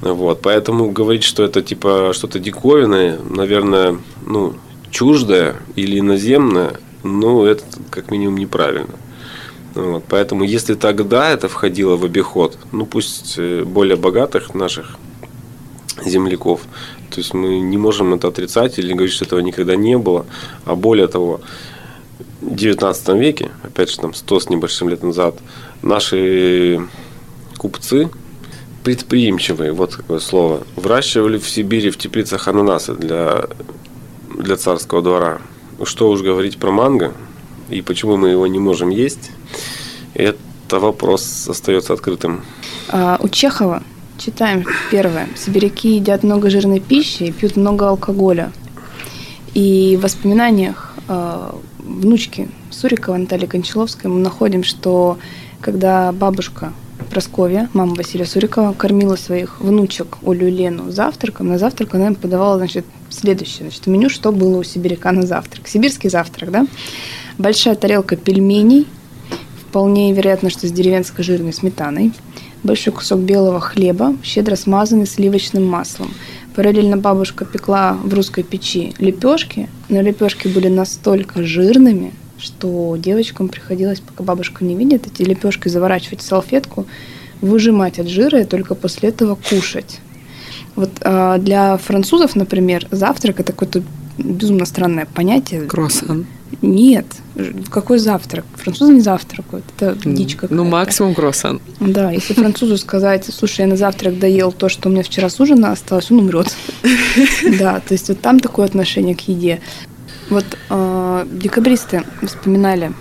[0.00, 4.54] Вот, поэтому говорить, что это типа что-то диковинное, наверное, ну,
[4.90, 8.94] чуждое или иноземное, ну, это как минимум неправильно.
[9.74, 14.96] Вот, поэтому если тогда это входило в обиход, ну пусть э, более богатых наших
[16.06, 16.62] земляков,
[17.10, 20.26] то есть мы не можем это отрицать или говорить, что этого никогда не было,
[20.64, 21.40] а более того,
[22.40, 25.34] в 19 веке, опять же там 100 с небольшим лет назад,
[25.82, 26.80] наши
[27.58, 28.10] купцы,
[28.84, 33.46] предприимчивые, вот такое слово, выращивали в Сибири в теплицах ананасы для,
[34.38, 35.40] для царского двора.
[35.84, 37.12] Что уж говорить про манго
[37.68, 39.30] и почему мы его не можем есть,
[40.14, 42.42] это вопрос остается открытым.
[42.88, 43.82] А, у Чехова
[44.20, 45.28] читаем первое.
[45.34, 48.52] Сибиряки едят много жирной пищи и пьют много алкоголя.
[49.54, 55.18] И в воспоминаниях э, внучки Сурикова Натальи Кончаловской мы находим, что
[55.60, 56.72] когда бабушка
[57.10, 61.48] Просковья, мама Василия Сурикова, кормила своих внучек Олю и Лену завтраком.
[61.48, 63.62] На завтрак она им подавала, значит, следующее.
[63.62, 65.66] Значит, меню, что было у сибиряка на завтрак.
[65.66, 66.66] Сибирский завтрак, да?
[67.38, 68.86] Большая тарелка пельменей,
[69.70, 72.12] вполне вероятно, что с деревенской жирной сметаной.
[72.62, 76.10] Большой кусок белого хлеба, щедро смазанный сливочным маслом.
[76.54, 84.00] Параллельно бабушка пекла в русской печи лепешки, но лепешки были настолько жирными, что девочкам приходилось,
[84.00, 86.86] пока бабушка не видит, эти лепешки заворачивать в салфетку,
[87.40, 90.00] выжимать от жира и только после этого кушать.
[90.76, 93.82] Вот а, для французов, например, завтрак это какое-то
[94.18, 95.62] безумно странное понятие.
[95.62, 96.26] Круассан.
[96.62, 97.06] Нет.
[97.70, 98.44] Какой завтрак?
[98.54, 99.64] Французы не завтракают.
[99.76, 100.54] Это дичь какая-то.
[100.54, 101.60] Ну, максимум круассан.
[101.80, 105.40] Да, если французу сказать, слушай, я на завтрак доел то, что у меня вчера с
[105.40, 106.54] ужина осталось, он умрет.
[107.58, 109.60] Да, то есть вот там такое отношение к еде.
[110.28, 112.92] Вот э, декабристы вспоминали,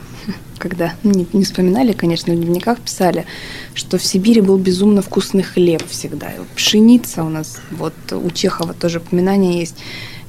[0.57, 3.25] когда, ну, не, не вспоминали, конечно, в дневниках писали,
[3.73, 6.31] что в Сибири был безумно вкусный хлеб всегда.
[6.55, 9.75] Пшеница у нас, вот у Чехова тоже упоминание есть,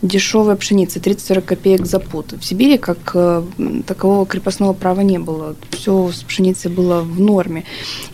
[0.02, 2.32] дешевая пшеница, 30-40 копеек за пуд.
[2.32, 3.42] В Сибири как э,
[3.86, 5.56] такового крепостного права не было.
[5.70, 7.64] Все с пшеницей было в норме.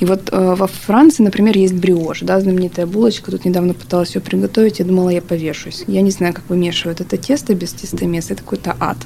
[0.00, 3.30] И вот э, во Франции, например, есть бриош, да, знаменитая булочка.
[3.30, 5.84] Тут недавно пыталась ее приготовить, я думала, я повешусь.
[5.86, 8.98] Я не знаю, как вымешивают это тесто без тестомеса, это какой-то ад.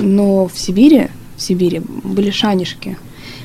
[0.00, 2.96] Но в Сибири, в Сибири были шанишки,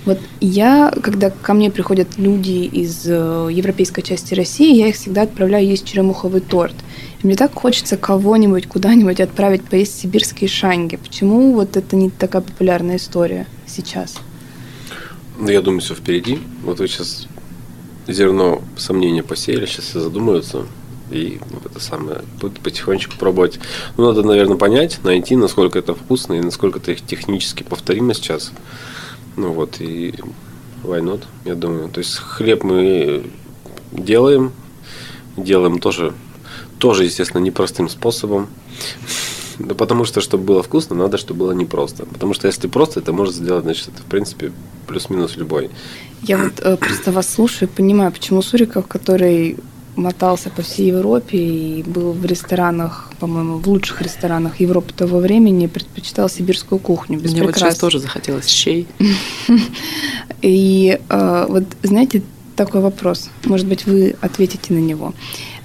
[0.05, 5.21] вот я, когда ко мне приходят люди из э, европейской части России, я их всегда
[5.21, 6.75] отправляю есть черемуховый торт.
[7.23, 10.97] Мне так хочется кого-нибудь куда-нибудь отправить поесть сибирские шанги.
[10.97, 14.17] Почему вот это не такая популярная история сейчас?
[15.39, 16.39] Ну, я думаю, все впереди.
[16.63, 17.27] Вот вы сейчас
[18.07, 20.65] зерно сомнения посеяли, сейчас все задумаются
[21.13, 23.59] и это самое будут потихонечку пробовать.
[23.97, 28.51] Ну, надо, наверное, понять, найти, насколько это вкусно и насколько это технически повторимо сейчас.
[29.35, 30.13] Ну вот, и
[30.83, 31.89] why not, я думаю.
[31.89, 33.29] То есть хлеб мы
[33.91, 34.51] делаем,
[35.37, 36.13] делаем тоже,
[36.83, 38.47] тоже, естественно, непростым способом.
[39.57, 42.05] Да потому что, чтобы было вкусно, надо, чтобы было непросто.
[42.05, 44.51] Потому что если просто, это может сделать, значит, это, в принципе,
[44.85, 45.69] плюс-минус любой.
[46.23, 49.55] Я вот э, просто вас слушаю и понимаю, почему Суриков, который
[49.95, 55.67] мотался по всей Европе и был в ресторанах, по-моему, в лучших ресторанах Европы того времени,
[55.67, 57.17] предпочитал сибирскую кухню.
[57.17, 58.87] Без Мне вот сейчас тоже захотелось щей.
[60.41, 62.23] И э, вот, знаете,
[62.57, 63.29] такой вопрос.
[63.45, 65.13] Может быть, вы ответите на него.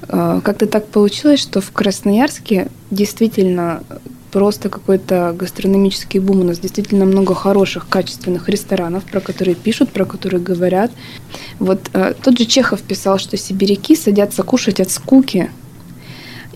[0.09, 3.83] Э, как-то так получилось, что в Красноярске действительно
[4.31, 6.41] просто какой-то гастрономический бум.
[6.41, 10.91] У нас действительно много хороших, качественных ресторанов, про которые пишут, про которые говорят.
[11.59, 15.51] Вот э, тот же Чехов писал, что сибиряки садятся кушать от скуки.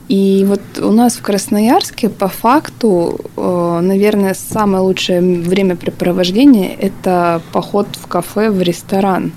[0.09, 7.87] И вот у нас в Красноярске по факту, э, наверное, самое лучшее времяпрепровождение– это поход
[7.95, 9.33] в кафе, в ресторан.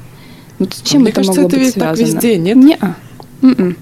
[0.60, 1.96] Вот с чем Мне это кажется, могло это быть ведь связано?
[1.96, 2.58] так везде, нет?
[2.58, 2.96] Не-а.
[3.42, 3.78] М-м.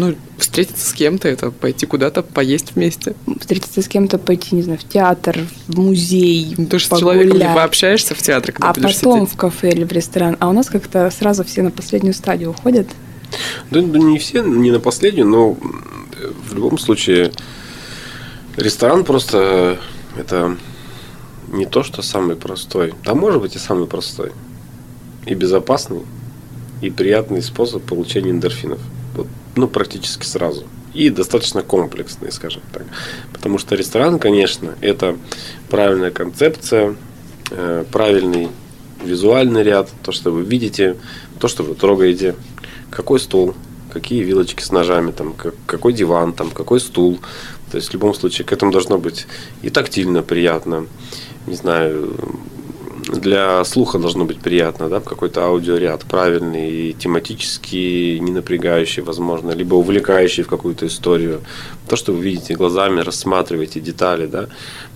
[0.00, 3.14] Ну, встретиться с кем-то, это пойти куда-то поесть вместе.
[3.38, 5.38] Встретиться с кем-то, пойти, не знаю, в театр,
[5.68, 9.20] в музей, Ну, Ты же с человеком либо общаешься в театре, когда а будешь потом
[9.20, 9.34] сидеть.
[9.34, 10.38] в кафе или в ресторан.
[10.40, 12.86] А у нас как-то сразу все на последнюю стадию уходят.
[13.70, 17.32] Да, да не все, не на последнюю, но в любом случае
[18.56, 19.78] ресторан просто
[20.16, 20.56] это
[21.52, 22.94] не то, что самый простой.
[23.04, 24.32] Там может быть и самый простой.
[25.26, 26.00] И безопасный,
[26.80, 28.80] и приятный способ получения эндорфинов.
[29.14, 29.26] Вот,
[29.60, 30.64] ну, практически сразу.
[30.94, 32.84] И достаточно комплексный, скажем так.
[33.32, 35.16] Потому что ресторан, конечно, это
[35.68, 36.96] правильная концепция,
[37.50, 38.48] э, правильный
[39.04, 40.96] визуальный ряд, то, что вы видите,
[41.38, 42.34] то, что вы трогаете,
[42.90, 43.54] какой стол,
[43.92, 47.20] какие вилочки с ножами, там, как- какой диван, там, какой стул.
[47.70, 49.26] То есть в любом случае к этому должно быть
[49.62, 50.86] и тактильно приятно,
[51.46, 52.16] не знаю,
[53.08, 59.74] для слуха должно быть приятно, да, какой-то аудиоряд правильный и тематически не напрягающий, возможно, либо
[59.74, 61.40] увлекающий в какую-то историю.
[61.88, 64.48] То, что вы видите глазами, рассматриваете детали, да,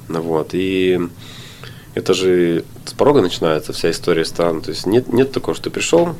[0.08, 1.00] вот, и
[1.94, 4.60] это же с порога начинается вся история ресторана.
[4.60, 6.14] То есть нет, нет такого, что ты пришел,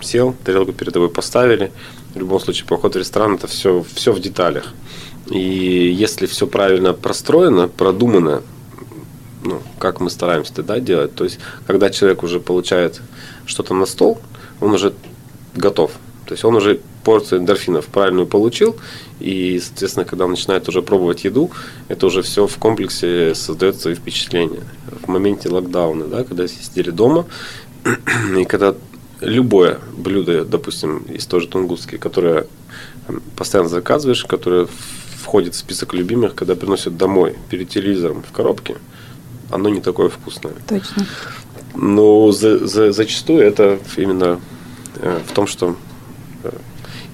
[0.00, 1.72] сел, тарелку перед тобой поставили.
[2.14, 4.74] В любом случае, поход в ресторан это все, все в деталях.
[5.30, 8.42] И если все правильно простроено, продумано,
[9.44, 13.00] ну, как мы стараемся да, делать, то есть, когда человек уже получает
[13.46, 14.20] что-то на стол,
[14.60, 14.92] он уже
[15.54, 15.92] готов.
[16.26, 18.76] То есть он уже порцию эндорфинов правильную получил,
[19.18, 21.50] и, соответственно, когда он начинает уже пробовать еду,
[21.88, 24.62] это уже все в комплексе создает свои впечатления.
[25.02, 27.26] В моменте локдауна, да, когда сидели дома,
[28.36, 28.74] и когда
[29.20, 32.46] любое блюдо, допустим, из той же тунгусски, которое
[33.06, 34.68] там, постоянно заказываешь, которое
[35.22, 38.76] входит в список любимых, когда приносят домой перед телевизором в коробке,
[39.50, 40.54] оно не такое вкусное.
[40.68, 41.06] Точно.
[41.74, 44.40] Но за, за, зачастую это именно
[44.96, 45.76] э, в том, что
[46.42, 46.50] э,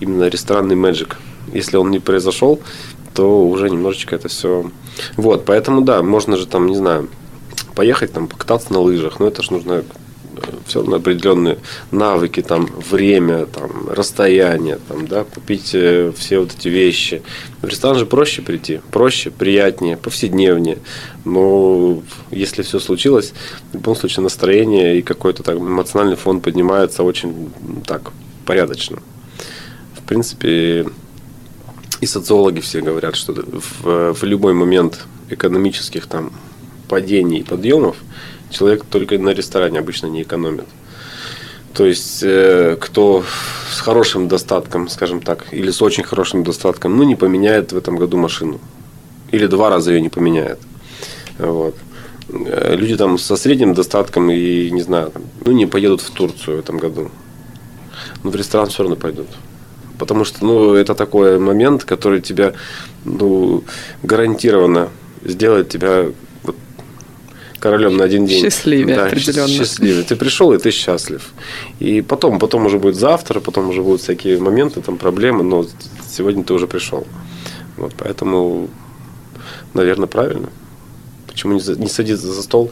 [0.01, 1.17] именно ресторанный мэджик.
[1.53, 2.61] Если он не произошел,
[3.15, 4.71] то уже немножечко это все.
[5.17, 7.09] Вот, поэтому да, можно же там, не знаю,
[7.75, 9.85] поехать там покататься на лыжах, но это же нужно
[10.67, 11.59] все равно определенные
[11.91, 17.23] навыки, там, время, там, расстояние, там, да, купить э, все вот эти вещи.
[17.63, 20.79] В ресторан же проще прийти, проще, приятнее, повседневнее.
[21.25, 23.33] Но если все случилось,
[23.71, 27.51] в любом случае настроение и какой-то так эмоциональный фон поднимается очень
[27.87, 28.13] так
[28.45, 28.99] порядочно.
[29.95, 30.87] В принципе,
[32.01, 36.33] и социологи все говорят, что в, в любой момент экономических там
[36.89, 37.97] падений и подъемов
[38.51, 40.67] человек только на ресторане обычно не экономит.
[41.77, 43.23] То есть, э, кто
[43.71, 47.97] с хорошим достатком, скажем так, или с очень хорошим достатком, ну, не поменяет в этом
[47.97, 48.61] году машину.
[49.31, 50.59] Или два раза ее не поменяет.
[51.39, 51.77] Вот.
[52.31, 55.13] Э, люди там со средним достатком и, не знаю,
[55.45, 57.11] ну, не поедут в Турцию в этом году.
[58.25, 59.29] Но в ресторан все равно пойдут.
[59.99, 62.55] Потому что, ну, это такой момент, который тебя,
[63.05, 63.65] ну,
[64.03, 64.89] гарантированно
[65.25, 66.07] сделает тебя
[67.71, 68.43] королем на один день.
[68.43, 69.49] Счастливее, да, определенно.
[69.49, 70.03] Счастливее.
[70.03, 71.33] Ты пришел, и ты счастлив.
[71.81, 75.67] И потом, потом уже будет завтра, потом уже будут всякие моменты, там, проблемы, но
[76.09, 77.07] сегодня ты уже пришел.
[77.77, 78.69] Вот, поэтому,
[79.75, 80.49] наверное, правильно.
[81.27, 82.71] Почему не, не садиться за стол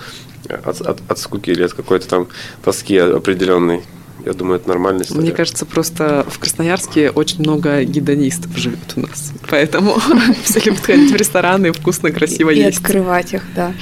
[0.49, 2.29] от, от, от скуки или от какой-то там
[2.65, 3.83] тоски определенной?
[4.25, 5.21] Я думаю, это нормальная история.
[5.21, 9.33] Мне кажется, просто в Красноярске очень много гидонистов живет у нас.
[9.51, 9.99] Поэтому
[10.45, 12.79] все любят ходить в рестораны, вкусно, красиво и есть.
[12.79, 13.75] И открывать их, да.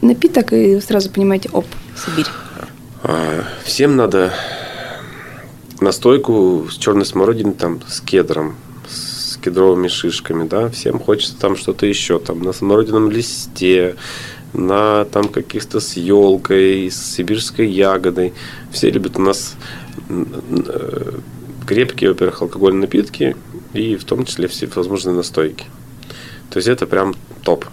[0.00, 2.26] Напиток, и сразу понимаете, оп, Сибирь.
[3.02, 4.32] А, всем надо
[5.80, 8.56] настойку с черной смородиной, там, с кедром,
[8.88, 10.68] с кедровыми шишками, да.
[10.68, 13.96] Всем хочется там что-то еще, там, на смородином листе,
[14.52, 18.32] на там каких-то с елкой, с сибирской ягодой.
[18.72, 19.54] Все любят у нас
[20.08, 21.18] э,
[21.66, 23.36] крепкие, во-первых, алкогольные напитки
[23.74, 25.66] и в том числе все возможные настойки.
[26.50, 27.66] То есть это прям топ.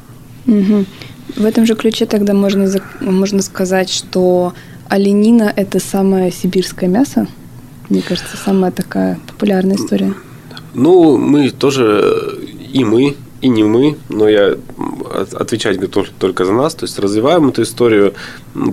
[0.47, 0.85] Угу.
[1.35, 2.67] В этом же ключе тогда можно,
[3.01, 4.53] можно сказать, что
[4.87, 7.27] оленина– это самое сибирское мясо.
[7.89, 10.13] Мне кажется, самая такая популярная история.
[10.73, 12.37] Ну, мы тоже,
[12.73, 14.55] и мы, и не мы, но я
[15.33, 18.13] отвечать готов только за нас, то есть развиваем эту историю,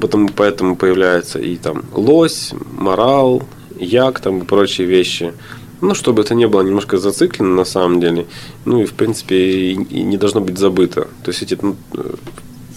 [0.01, 3.43] потом, поэтому появляется и там лось, морал,
[3.79, 5.33] як там и прочие вещи.
[5.83, 8.27] Ну, чтобы это не было немножко зациклено на самом деле.
[8.65, 11.09] Ну и в принципе и, не должно быть забыто.
[11.25, 11.77] То есть эти, ну,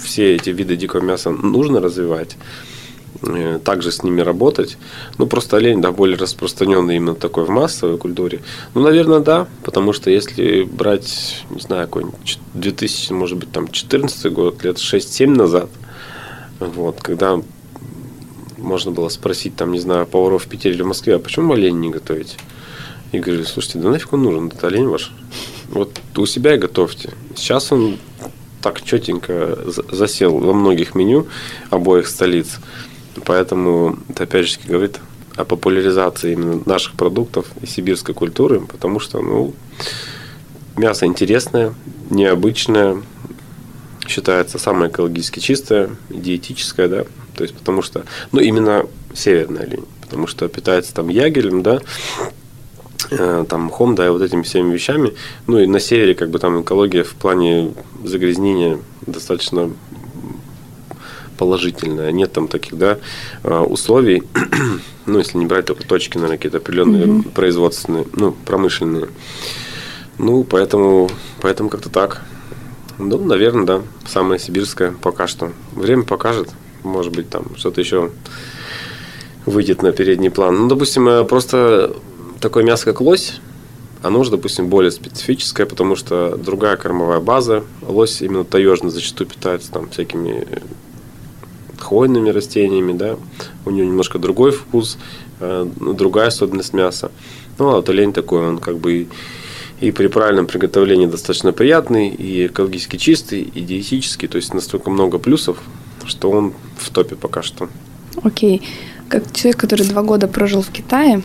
[0.03, 2.35] все эти виды дикого мяса нужно развивать.
[3.21, 4.79] Э, также с ними работать.
[5.19, 8.41] Ну, просто олень, да, более распространенный именно такой в массовой культуре.
[8.73, 14.33] Ну, наверное, да, потому что если брать, не знаю, какой-нибудь 2000, может быть, там, 14
[14.33, 15.69] год, лет 6-7 назад,
[16.59, 17.39] вот, когда
[18.57, 21.79] можно было спросить, там, не знаю, поваров в Питере или в Москве, а почему олень
[21.79, 22.37] не готовите?
[23.16, 25.11] И говорю, слушайте, да нафиг он нужен, это олень ваш.
[25.70, 27.13] Вот у себя и готовьте.
[27.36, 27.97] Сейчас он
[28.61, 29.57] так четенько
[29.91, 31.28] засел во многих меню
[31.70, 32.59] обоих столиц.
[33.26, 34.99] Поэтому это опять же говорит
[35.36, 39.53] о популяризации именно наших продуктов и сибирской культуры, потому что ну,
[40.78, 41.74] мясо интересное,
[42.09, 43.01] необычное,
[44.07, 47.03] считается самое экологически чистое, диетическое, да,
[47.36, 51.82] то есть потому что, ну, именно северная линия, потому что питается там ягелем, да,
[53.09, 55.13] там мхом, да, и вот этими всеми вещами.
[55.47, 59.71] Ну и на севере как бы там экология в плане загрязнения достаточно
[61.37, 62.11] положительная.
[62.11, 62.97] Нет там таких да,
[63.43, 64.23] а, условий,
[65.05, 67.29] ну, если не брать только точки, наверное, какие-то определенные угу.
[67.29, 69.09] производственные, ну, промышленные.
[70.17, 71.09] Ну, поэтому,
[71.41, 72.21] поэтому как-то так.
[72.97, 75.51] Ну, наверное, да, самое сибирское пока что.
[75.73, 76.49] Время покажет,
[76.83, 78.11] может быть, там что-то еще
[79.45, 80.55] выйдет на передний план.
[80.55, 81.95] Ну, допустим, э, просто
[82.45, 83.39] такое мясо, как лось,
[84.03, 87.63] оно уже, допустим, более специфическое, потому что другая кормовая база.
[87.81, 90.47] Лось именно таежно зачастую питается там всякими
[91.79, 93.17] хвойными растениями, да,
[93.65, 94.99] у него немножко другой вкус,
[95.39, 97.09] э, другая особенность мяса.
[97.57, 99.07] Ну, а вот олень такой, он как бы
[99.81, 105.17] и при правильном приготовлении достаточно приятный, и экологически чистый, и диетический, то есть настолько много
[105.17, 105.57] плюсов,
[106.05, 107.69] что он в топе пока что.
[108.21, 108.61] Окей.
[109.09, 111.23] Как человек, который два года прожил в Китае,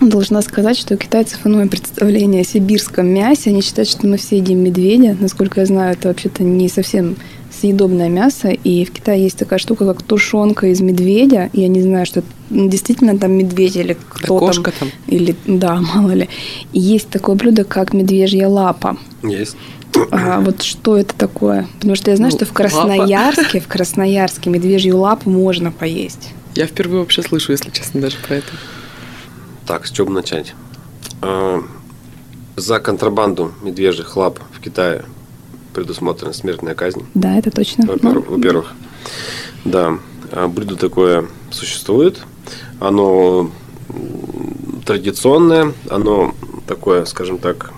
[0.00, 3.50] Должна сказать, что у китайцев иное представление о сибирском мясе.
[3.50, 5.16] Они считают, что мы все едим медведя.
[5.18, 7.16] Насколько я знаю, это вообще-то не совсем
[7.60, 11.50] съедобное мясо, и в Китае есть такая штука, как тушенка из медведя.
[11.52, 14.90] Я не знаю, что действительно там медведь или кто Кошка там.
[15.06, 16.28] Или, да, мало ли.
[16.72, 18.96] И есть такое блюдо, как медвежья лапа.
[19.22, 19.56] Есть.
[20.10, 21.68] А, вот что это такое?
[21.74, 23.60] Потому что я знаю, ну, что в Красноярске, лапа.
[23.64, 26.30] в Красноярске медвежью лапу можно поесть.
[26.56, 28.48] Я впервые вообще слышу, если честно, даже про это.
[29.66, 30.54] Так, с чего начать?
[31.22, 31.62] А,
[32.56, 35.04] за контрабанду медвежьих лап в Китае
[35.74, 37.06] предусмотрена смертная казнь.
[37.14, 37.86] Да, это точно.
[37.86, 38.36] Во-первых, ну.
[38.36, 38.74] во-первых
[39.64, 39.98] да,
[40.30, 42.20] а блюдо такое существует.
[42.80, 43.50] Оно
[44.84, 46.34] традиционное, оно
[46.66, 47.72] такое, скажем так,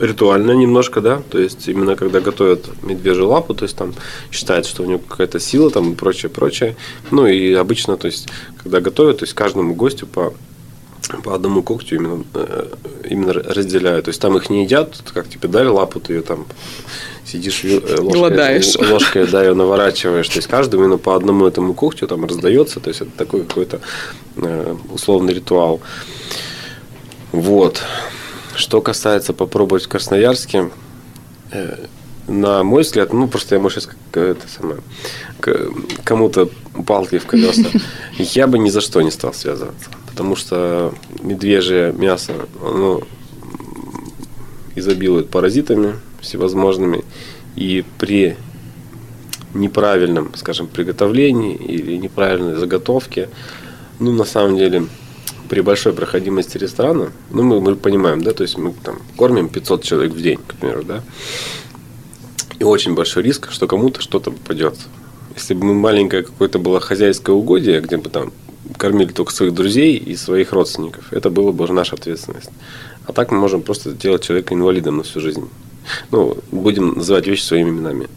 [0.00, 3.94] ритуальное немножко, да, то есть именно когда готовят медвежью лапу, то есть там
[4.32, 6.76] считается, что у него какая-то сила там и прочее, прочее.
[7.12, 8.28] Ну и обычно, то есть
[8.62, 10.34] когда готовят, то есть каждому гостю по
[11.22, 12.66] по одному когтю именно э,
[13.08, 14.06] именно разделяют.
[14.06, 16.46] То есть там их не едят, как тебе дали лапу, ты ее там
[17.24, 20.28] сидишь э, ложкой, ложкой да, ее наворачиваешь.
[20.28, 22.80] То есть каждый именно по одному этому когтю там раздается.
[22.80, 23.80] То есть это такой какой-то
[24.36, 25.80] э, условный ритуал.
[27.32, 27.82] Вот.
[28.54, 30.70] Что касается попробовать в Красноярске,
[31.50, 31.86] э,
[32.28, 34.80] на мой взгляд, ну просто я, может, сейчас как это самое,
[36.04, 36.48] кому-то
[36.86, 37.68] палки в колеса,
[38.18, 39.90] я бы ни за что не стал связываться.
[40.14, 43.02] Потому что медвежье мясо, оно
[44.76, 47.04] изобилует паразитами всевозможными.
[47.56, 48.36] И при
[49.54, 53.28] неправильном, скажем, приготовлении или неправильной заготовке,
[53.98, 54.86] ну, на самом деле,
[55.48, 59.82] при большой проходимости ресторана, ну, мы, мы понимаем, да, то есть мы там кормим 500
[59.82, 61.02] человек в день, к примеру, да,
[62.60, 64.86] и очень большой риск, что кому-то что-то попадется.
[65.34, 68.32] Если бы мы маленькое какое-то было хозяйское угодье, где бы там
[68.76, 72.50] кормили только своих друзей и своих родственников, это было бы наша ответственность.
[73.06, 75.48] А так мы можем просто сделать человека инвалидом на всю жизнь.
[76.10, 78.08] Ну, будем называть вещи своими именами.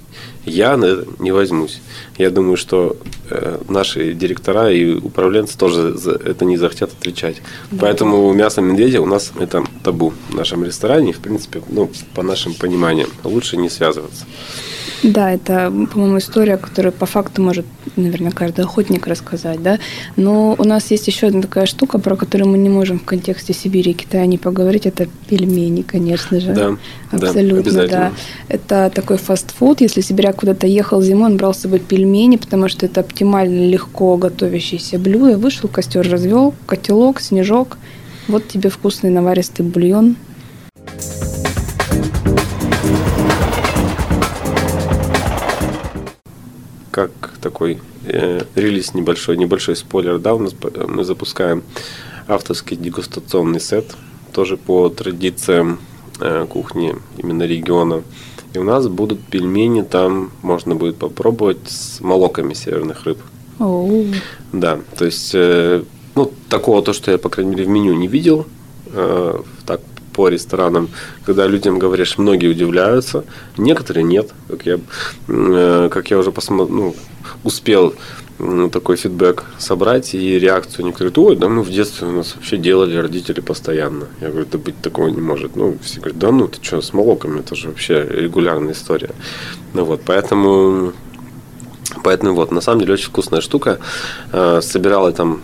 [0.46, 1.82] Я на это не возьмусь.
[2.18, 2.96] Я думаю, что
[3.30, 7.42] э, наши директора и управленцы тоже за это не захотят отвечать.
[7.72, 7.80] Да.
[7.82, 11.12] Поэтому мясо медведя у нас это табу в нашем ресторане.
[11.12, 14.26] В принципе, ну, по нашим пониманиям, лучше не связываться.
[15.04, 19.80] Да, это, по-моему, история, которую по факту может, наверное, каждый охотник рассказать, да.
[20.16, 23.54] Но у нас есть еще одна такая штука, про которую мы не можем в контексте
[23.54, 24.86] Сибири и Китая не поговорить.
[24.86, 26.54] Это пельмени, конечно же.
[26.54, 26.78] Да,
[27.12, 27.88] абсолютно, да.
[27.88, 28.12] да.
[28.48, 29.82] Это такой фастфуд.
[29.82, 34.18] Если сибиряк куда-то ехал зимой, он брал с собой пельмени, потому что это оптимально легко
[34.18, 35.38] готовящееся блюдо.
[35.38, 37.78] Вышел, костер развел, котелок, снежок.
[38.28, 40.16] Вот тебе вкусный наваристый бульон–
[46.98, 50.56] как такой э, релиз небольшой, небольшой спойлер, да, у нас
[50.88, 51.62] мы запускаем
[52.28, 53.96] авторский дегустационный сет,
[54.34, 55.78] тоже по традициям
[56.20, 58.02] э, кухни именно региона.
[58.56, 63.20] И у нас будут пельмени, там можно будет попробовать с молоками северных рыб.
[63.60, 64.16] Oh.
[64.52, 65.84] Да, то есть, э,
[66.16, 68.48] ну, такого то, что я, по крайней мере, в меню не видел,
[68.88, 69.82] э, так
[70.18, 70.90] по ресторанам,
[71.26, 73.24] когда людям говоришь, многие удивляются,
[73.56, 74.80] некоторые нет, как я,
[75.28, 76.96] э, как я уже посмотрел, ну,
[77.44, 77.94] успел
[78.72, 80.86] такой фидбэк собрать и реакцию.
[80.86, 84.06] Они говорят, ой, да мы в детстве у нас вообще делали родители постоянно.
[84.22, 85.56] Я говорю, да быть такого не может.
[85.56, 89.12] Ну, все говорят, да ну ты что, с молоком, это же вообще регулярная история.
[89.74, 90.94] Ну вот, поэтому
[92.04, 93.80] Поэтому вот, на самом деле очень вкусная штука.
[94.32, 95.42] Э, собирал я там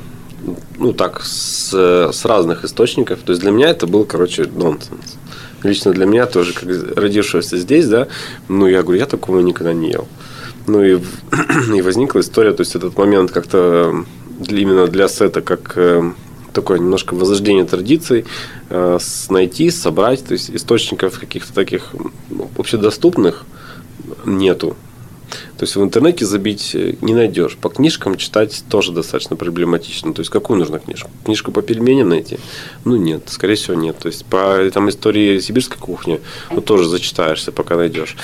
[0.77, 3.19] ну так, с, с разных источников.
[3.19, 5.17] То есть для меня это был, короче, нонсенс.
[5.63, 6.67] Лично для меня тоже, как
[6.97, 8.07] родившегося здесь, да,
[8.49, 10.07] ну, я говорю, я такого никогда не ел.
[10.67, 10.99] Ну, и,
[11.75, 14.05] и возникла история, то есть этот момент как-то
[14.49, 16.11] именно для сета, как э,
[16.53, 18.25] такое немножко возрождение традиций,
[18.69, 21.93] э, найти, собрать, то есть источников каких-то таких
[22.29, 23.45] ну, общедоступных
[24.25, 24.75] нету.
[25.57, 27.57] То есть в интернете забить э, не найдешь.
[27.57, 30.13] По книжкам читать тоже достаточно проблематично.
[30.13, 31.09] То есть какую нужно книжку?
[31.25, 32.39] Книжку по пельменям найти?
[32.86, 33.97] Ну нет, скорее всего нет.
[33.97, 36.21] То есть по там, истории сибирской кухни
[36.51, 38.15] ну, тоже зачитаешься, пока найдешь.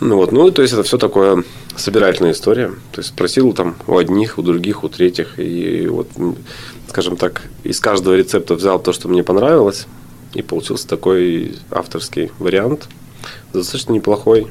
[0.00, 1.44] Ну вот, ну то есть это все такое
[1.76, 2.68] собирательная история.
[2.92, 5.38] То есть спросил там у одних, у других, у третьих.
[5.38, 6.08] И вот,
[6.88, 9.86] скажем так, из каждого рецепта взял то, что мне понравилось.
[10.34, 12.88] И получился такой авторский вариант.
[13.52, 14.48] Достаточно неплохой.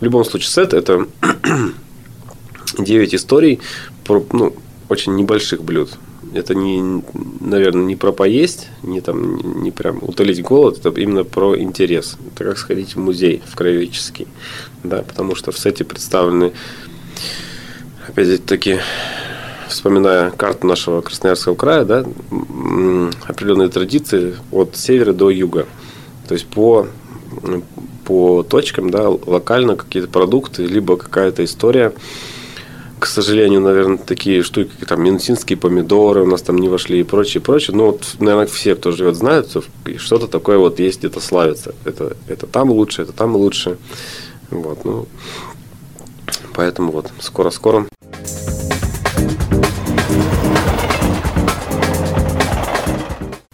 [0.00, 1.06] В любом случае, сет– это
[2.78, 3.60] 9 историй
[4.04, 4.54] про ну,
[4.88, 5.90] очень небольших блюд.
[6.34, 7.02] Это не,
[7.40, 12.18] наверное, не про поесть, не там, не прям утолить голод, это именно про интерес.
[12.34, 14.26] Это как сходить в музей, в краеведческий.
[14.84, 16.52] Да, потому что в сете представлены,
[18.06, 18.80] опять-таки,
[19.68, 22.04] вспоминая карту нашего Красноярского края, да,
[23.26, 25.66] определенные традиции от севера до юга.
[26.26, 26.88] То есть по
[28.08, 31.92] по точкам, да, локально какие-то продукты, либо какая-то история.
[32.98, 37.02] К сожалению, наверное, такие штуки, как там минусинские помидоры у нас там не вошли и
[37.02, 37.76] прочее, прочее.
[37.76, 39.62] Но вот, наверное, все, кто живет, знают, что
[39.98, 41.74] что-то такое вот есть, где-то славится.
[41.84, 43.76] Это, это там лучше, это там лучше.
[44.50, 45.06] Вот, ну,
[46.54, 47.86] поэтому вот скоро-скоро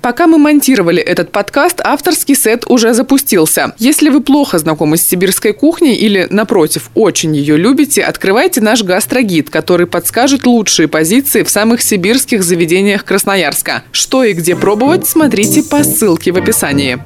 [0.04, 3.72] Пока мы монтировали этот подкаст, авторский сет уже запустился.
[3.78, 9.48] Если вы плохо знакомы с сибирской кухней или, напротив, очень ее любите, открывайте наш гастрогид,
[9.48, 13.82] который подскажет лучшие позиции в самых сибирских заведениях Красноярска.
[13.92, 16.98] Что и где пробовать, смотрите по ссылке в описании.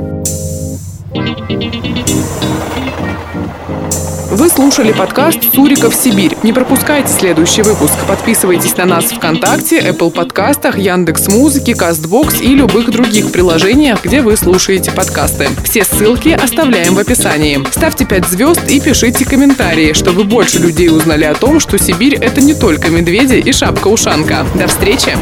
[4.39, 6.37] Вы слушали подкаст «Суриков Сибирь».
[6.45, 7.95] Не пропускайте следующий выпуск.
[8.07, 14.23] Подписывайтесь на нас в ВКонтакте, Apple подкастах, Яндекс Музыки, Кастбокс и любых других приложениях, где
[14.23, 15.49] вы слушаете подкасты.
[15.65, 17.61] Все ссылки оставляем в описании.
[17.73, 22.41] Ставьте 5 звезд и пишите комментарии, чтобы больше людей узнали о том, что Сибирь– это
[22.41, 24.47] не только медведи и шапка-ушанка.
[24.55, 25.17] До встречи!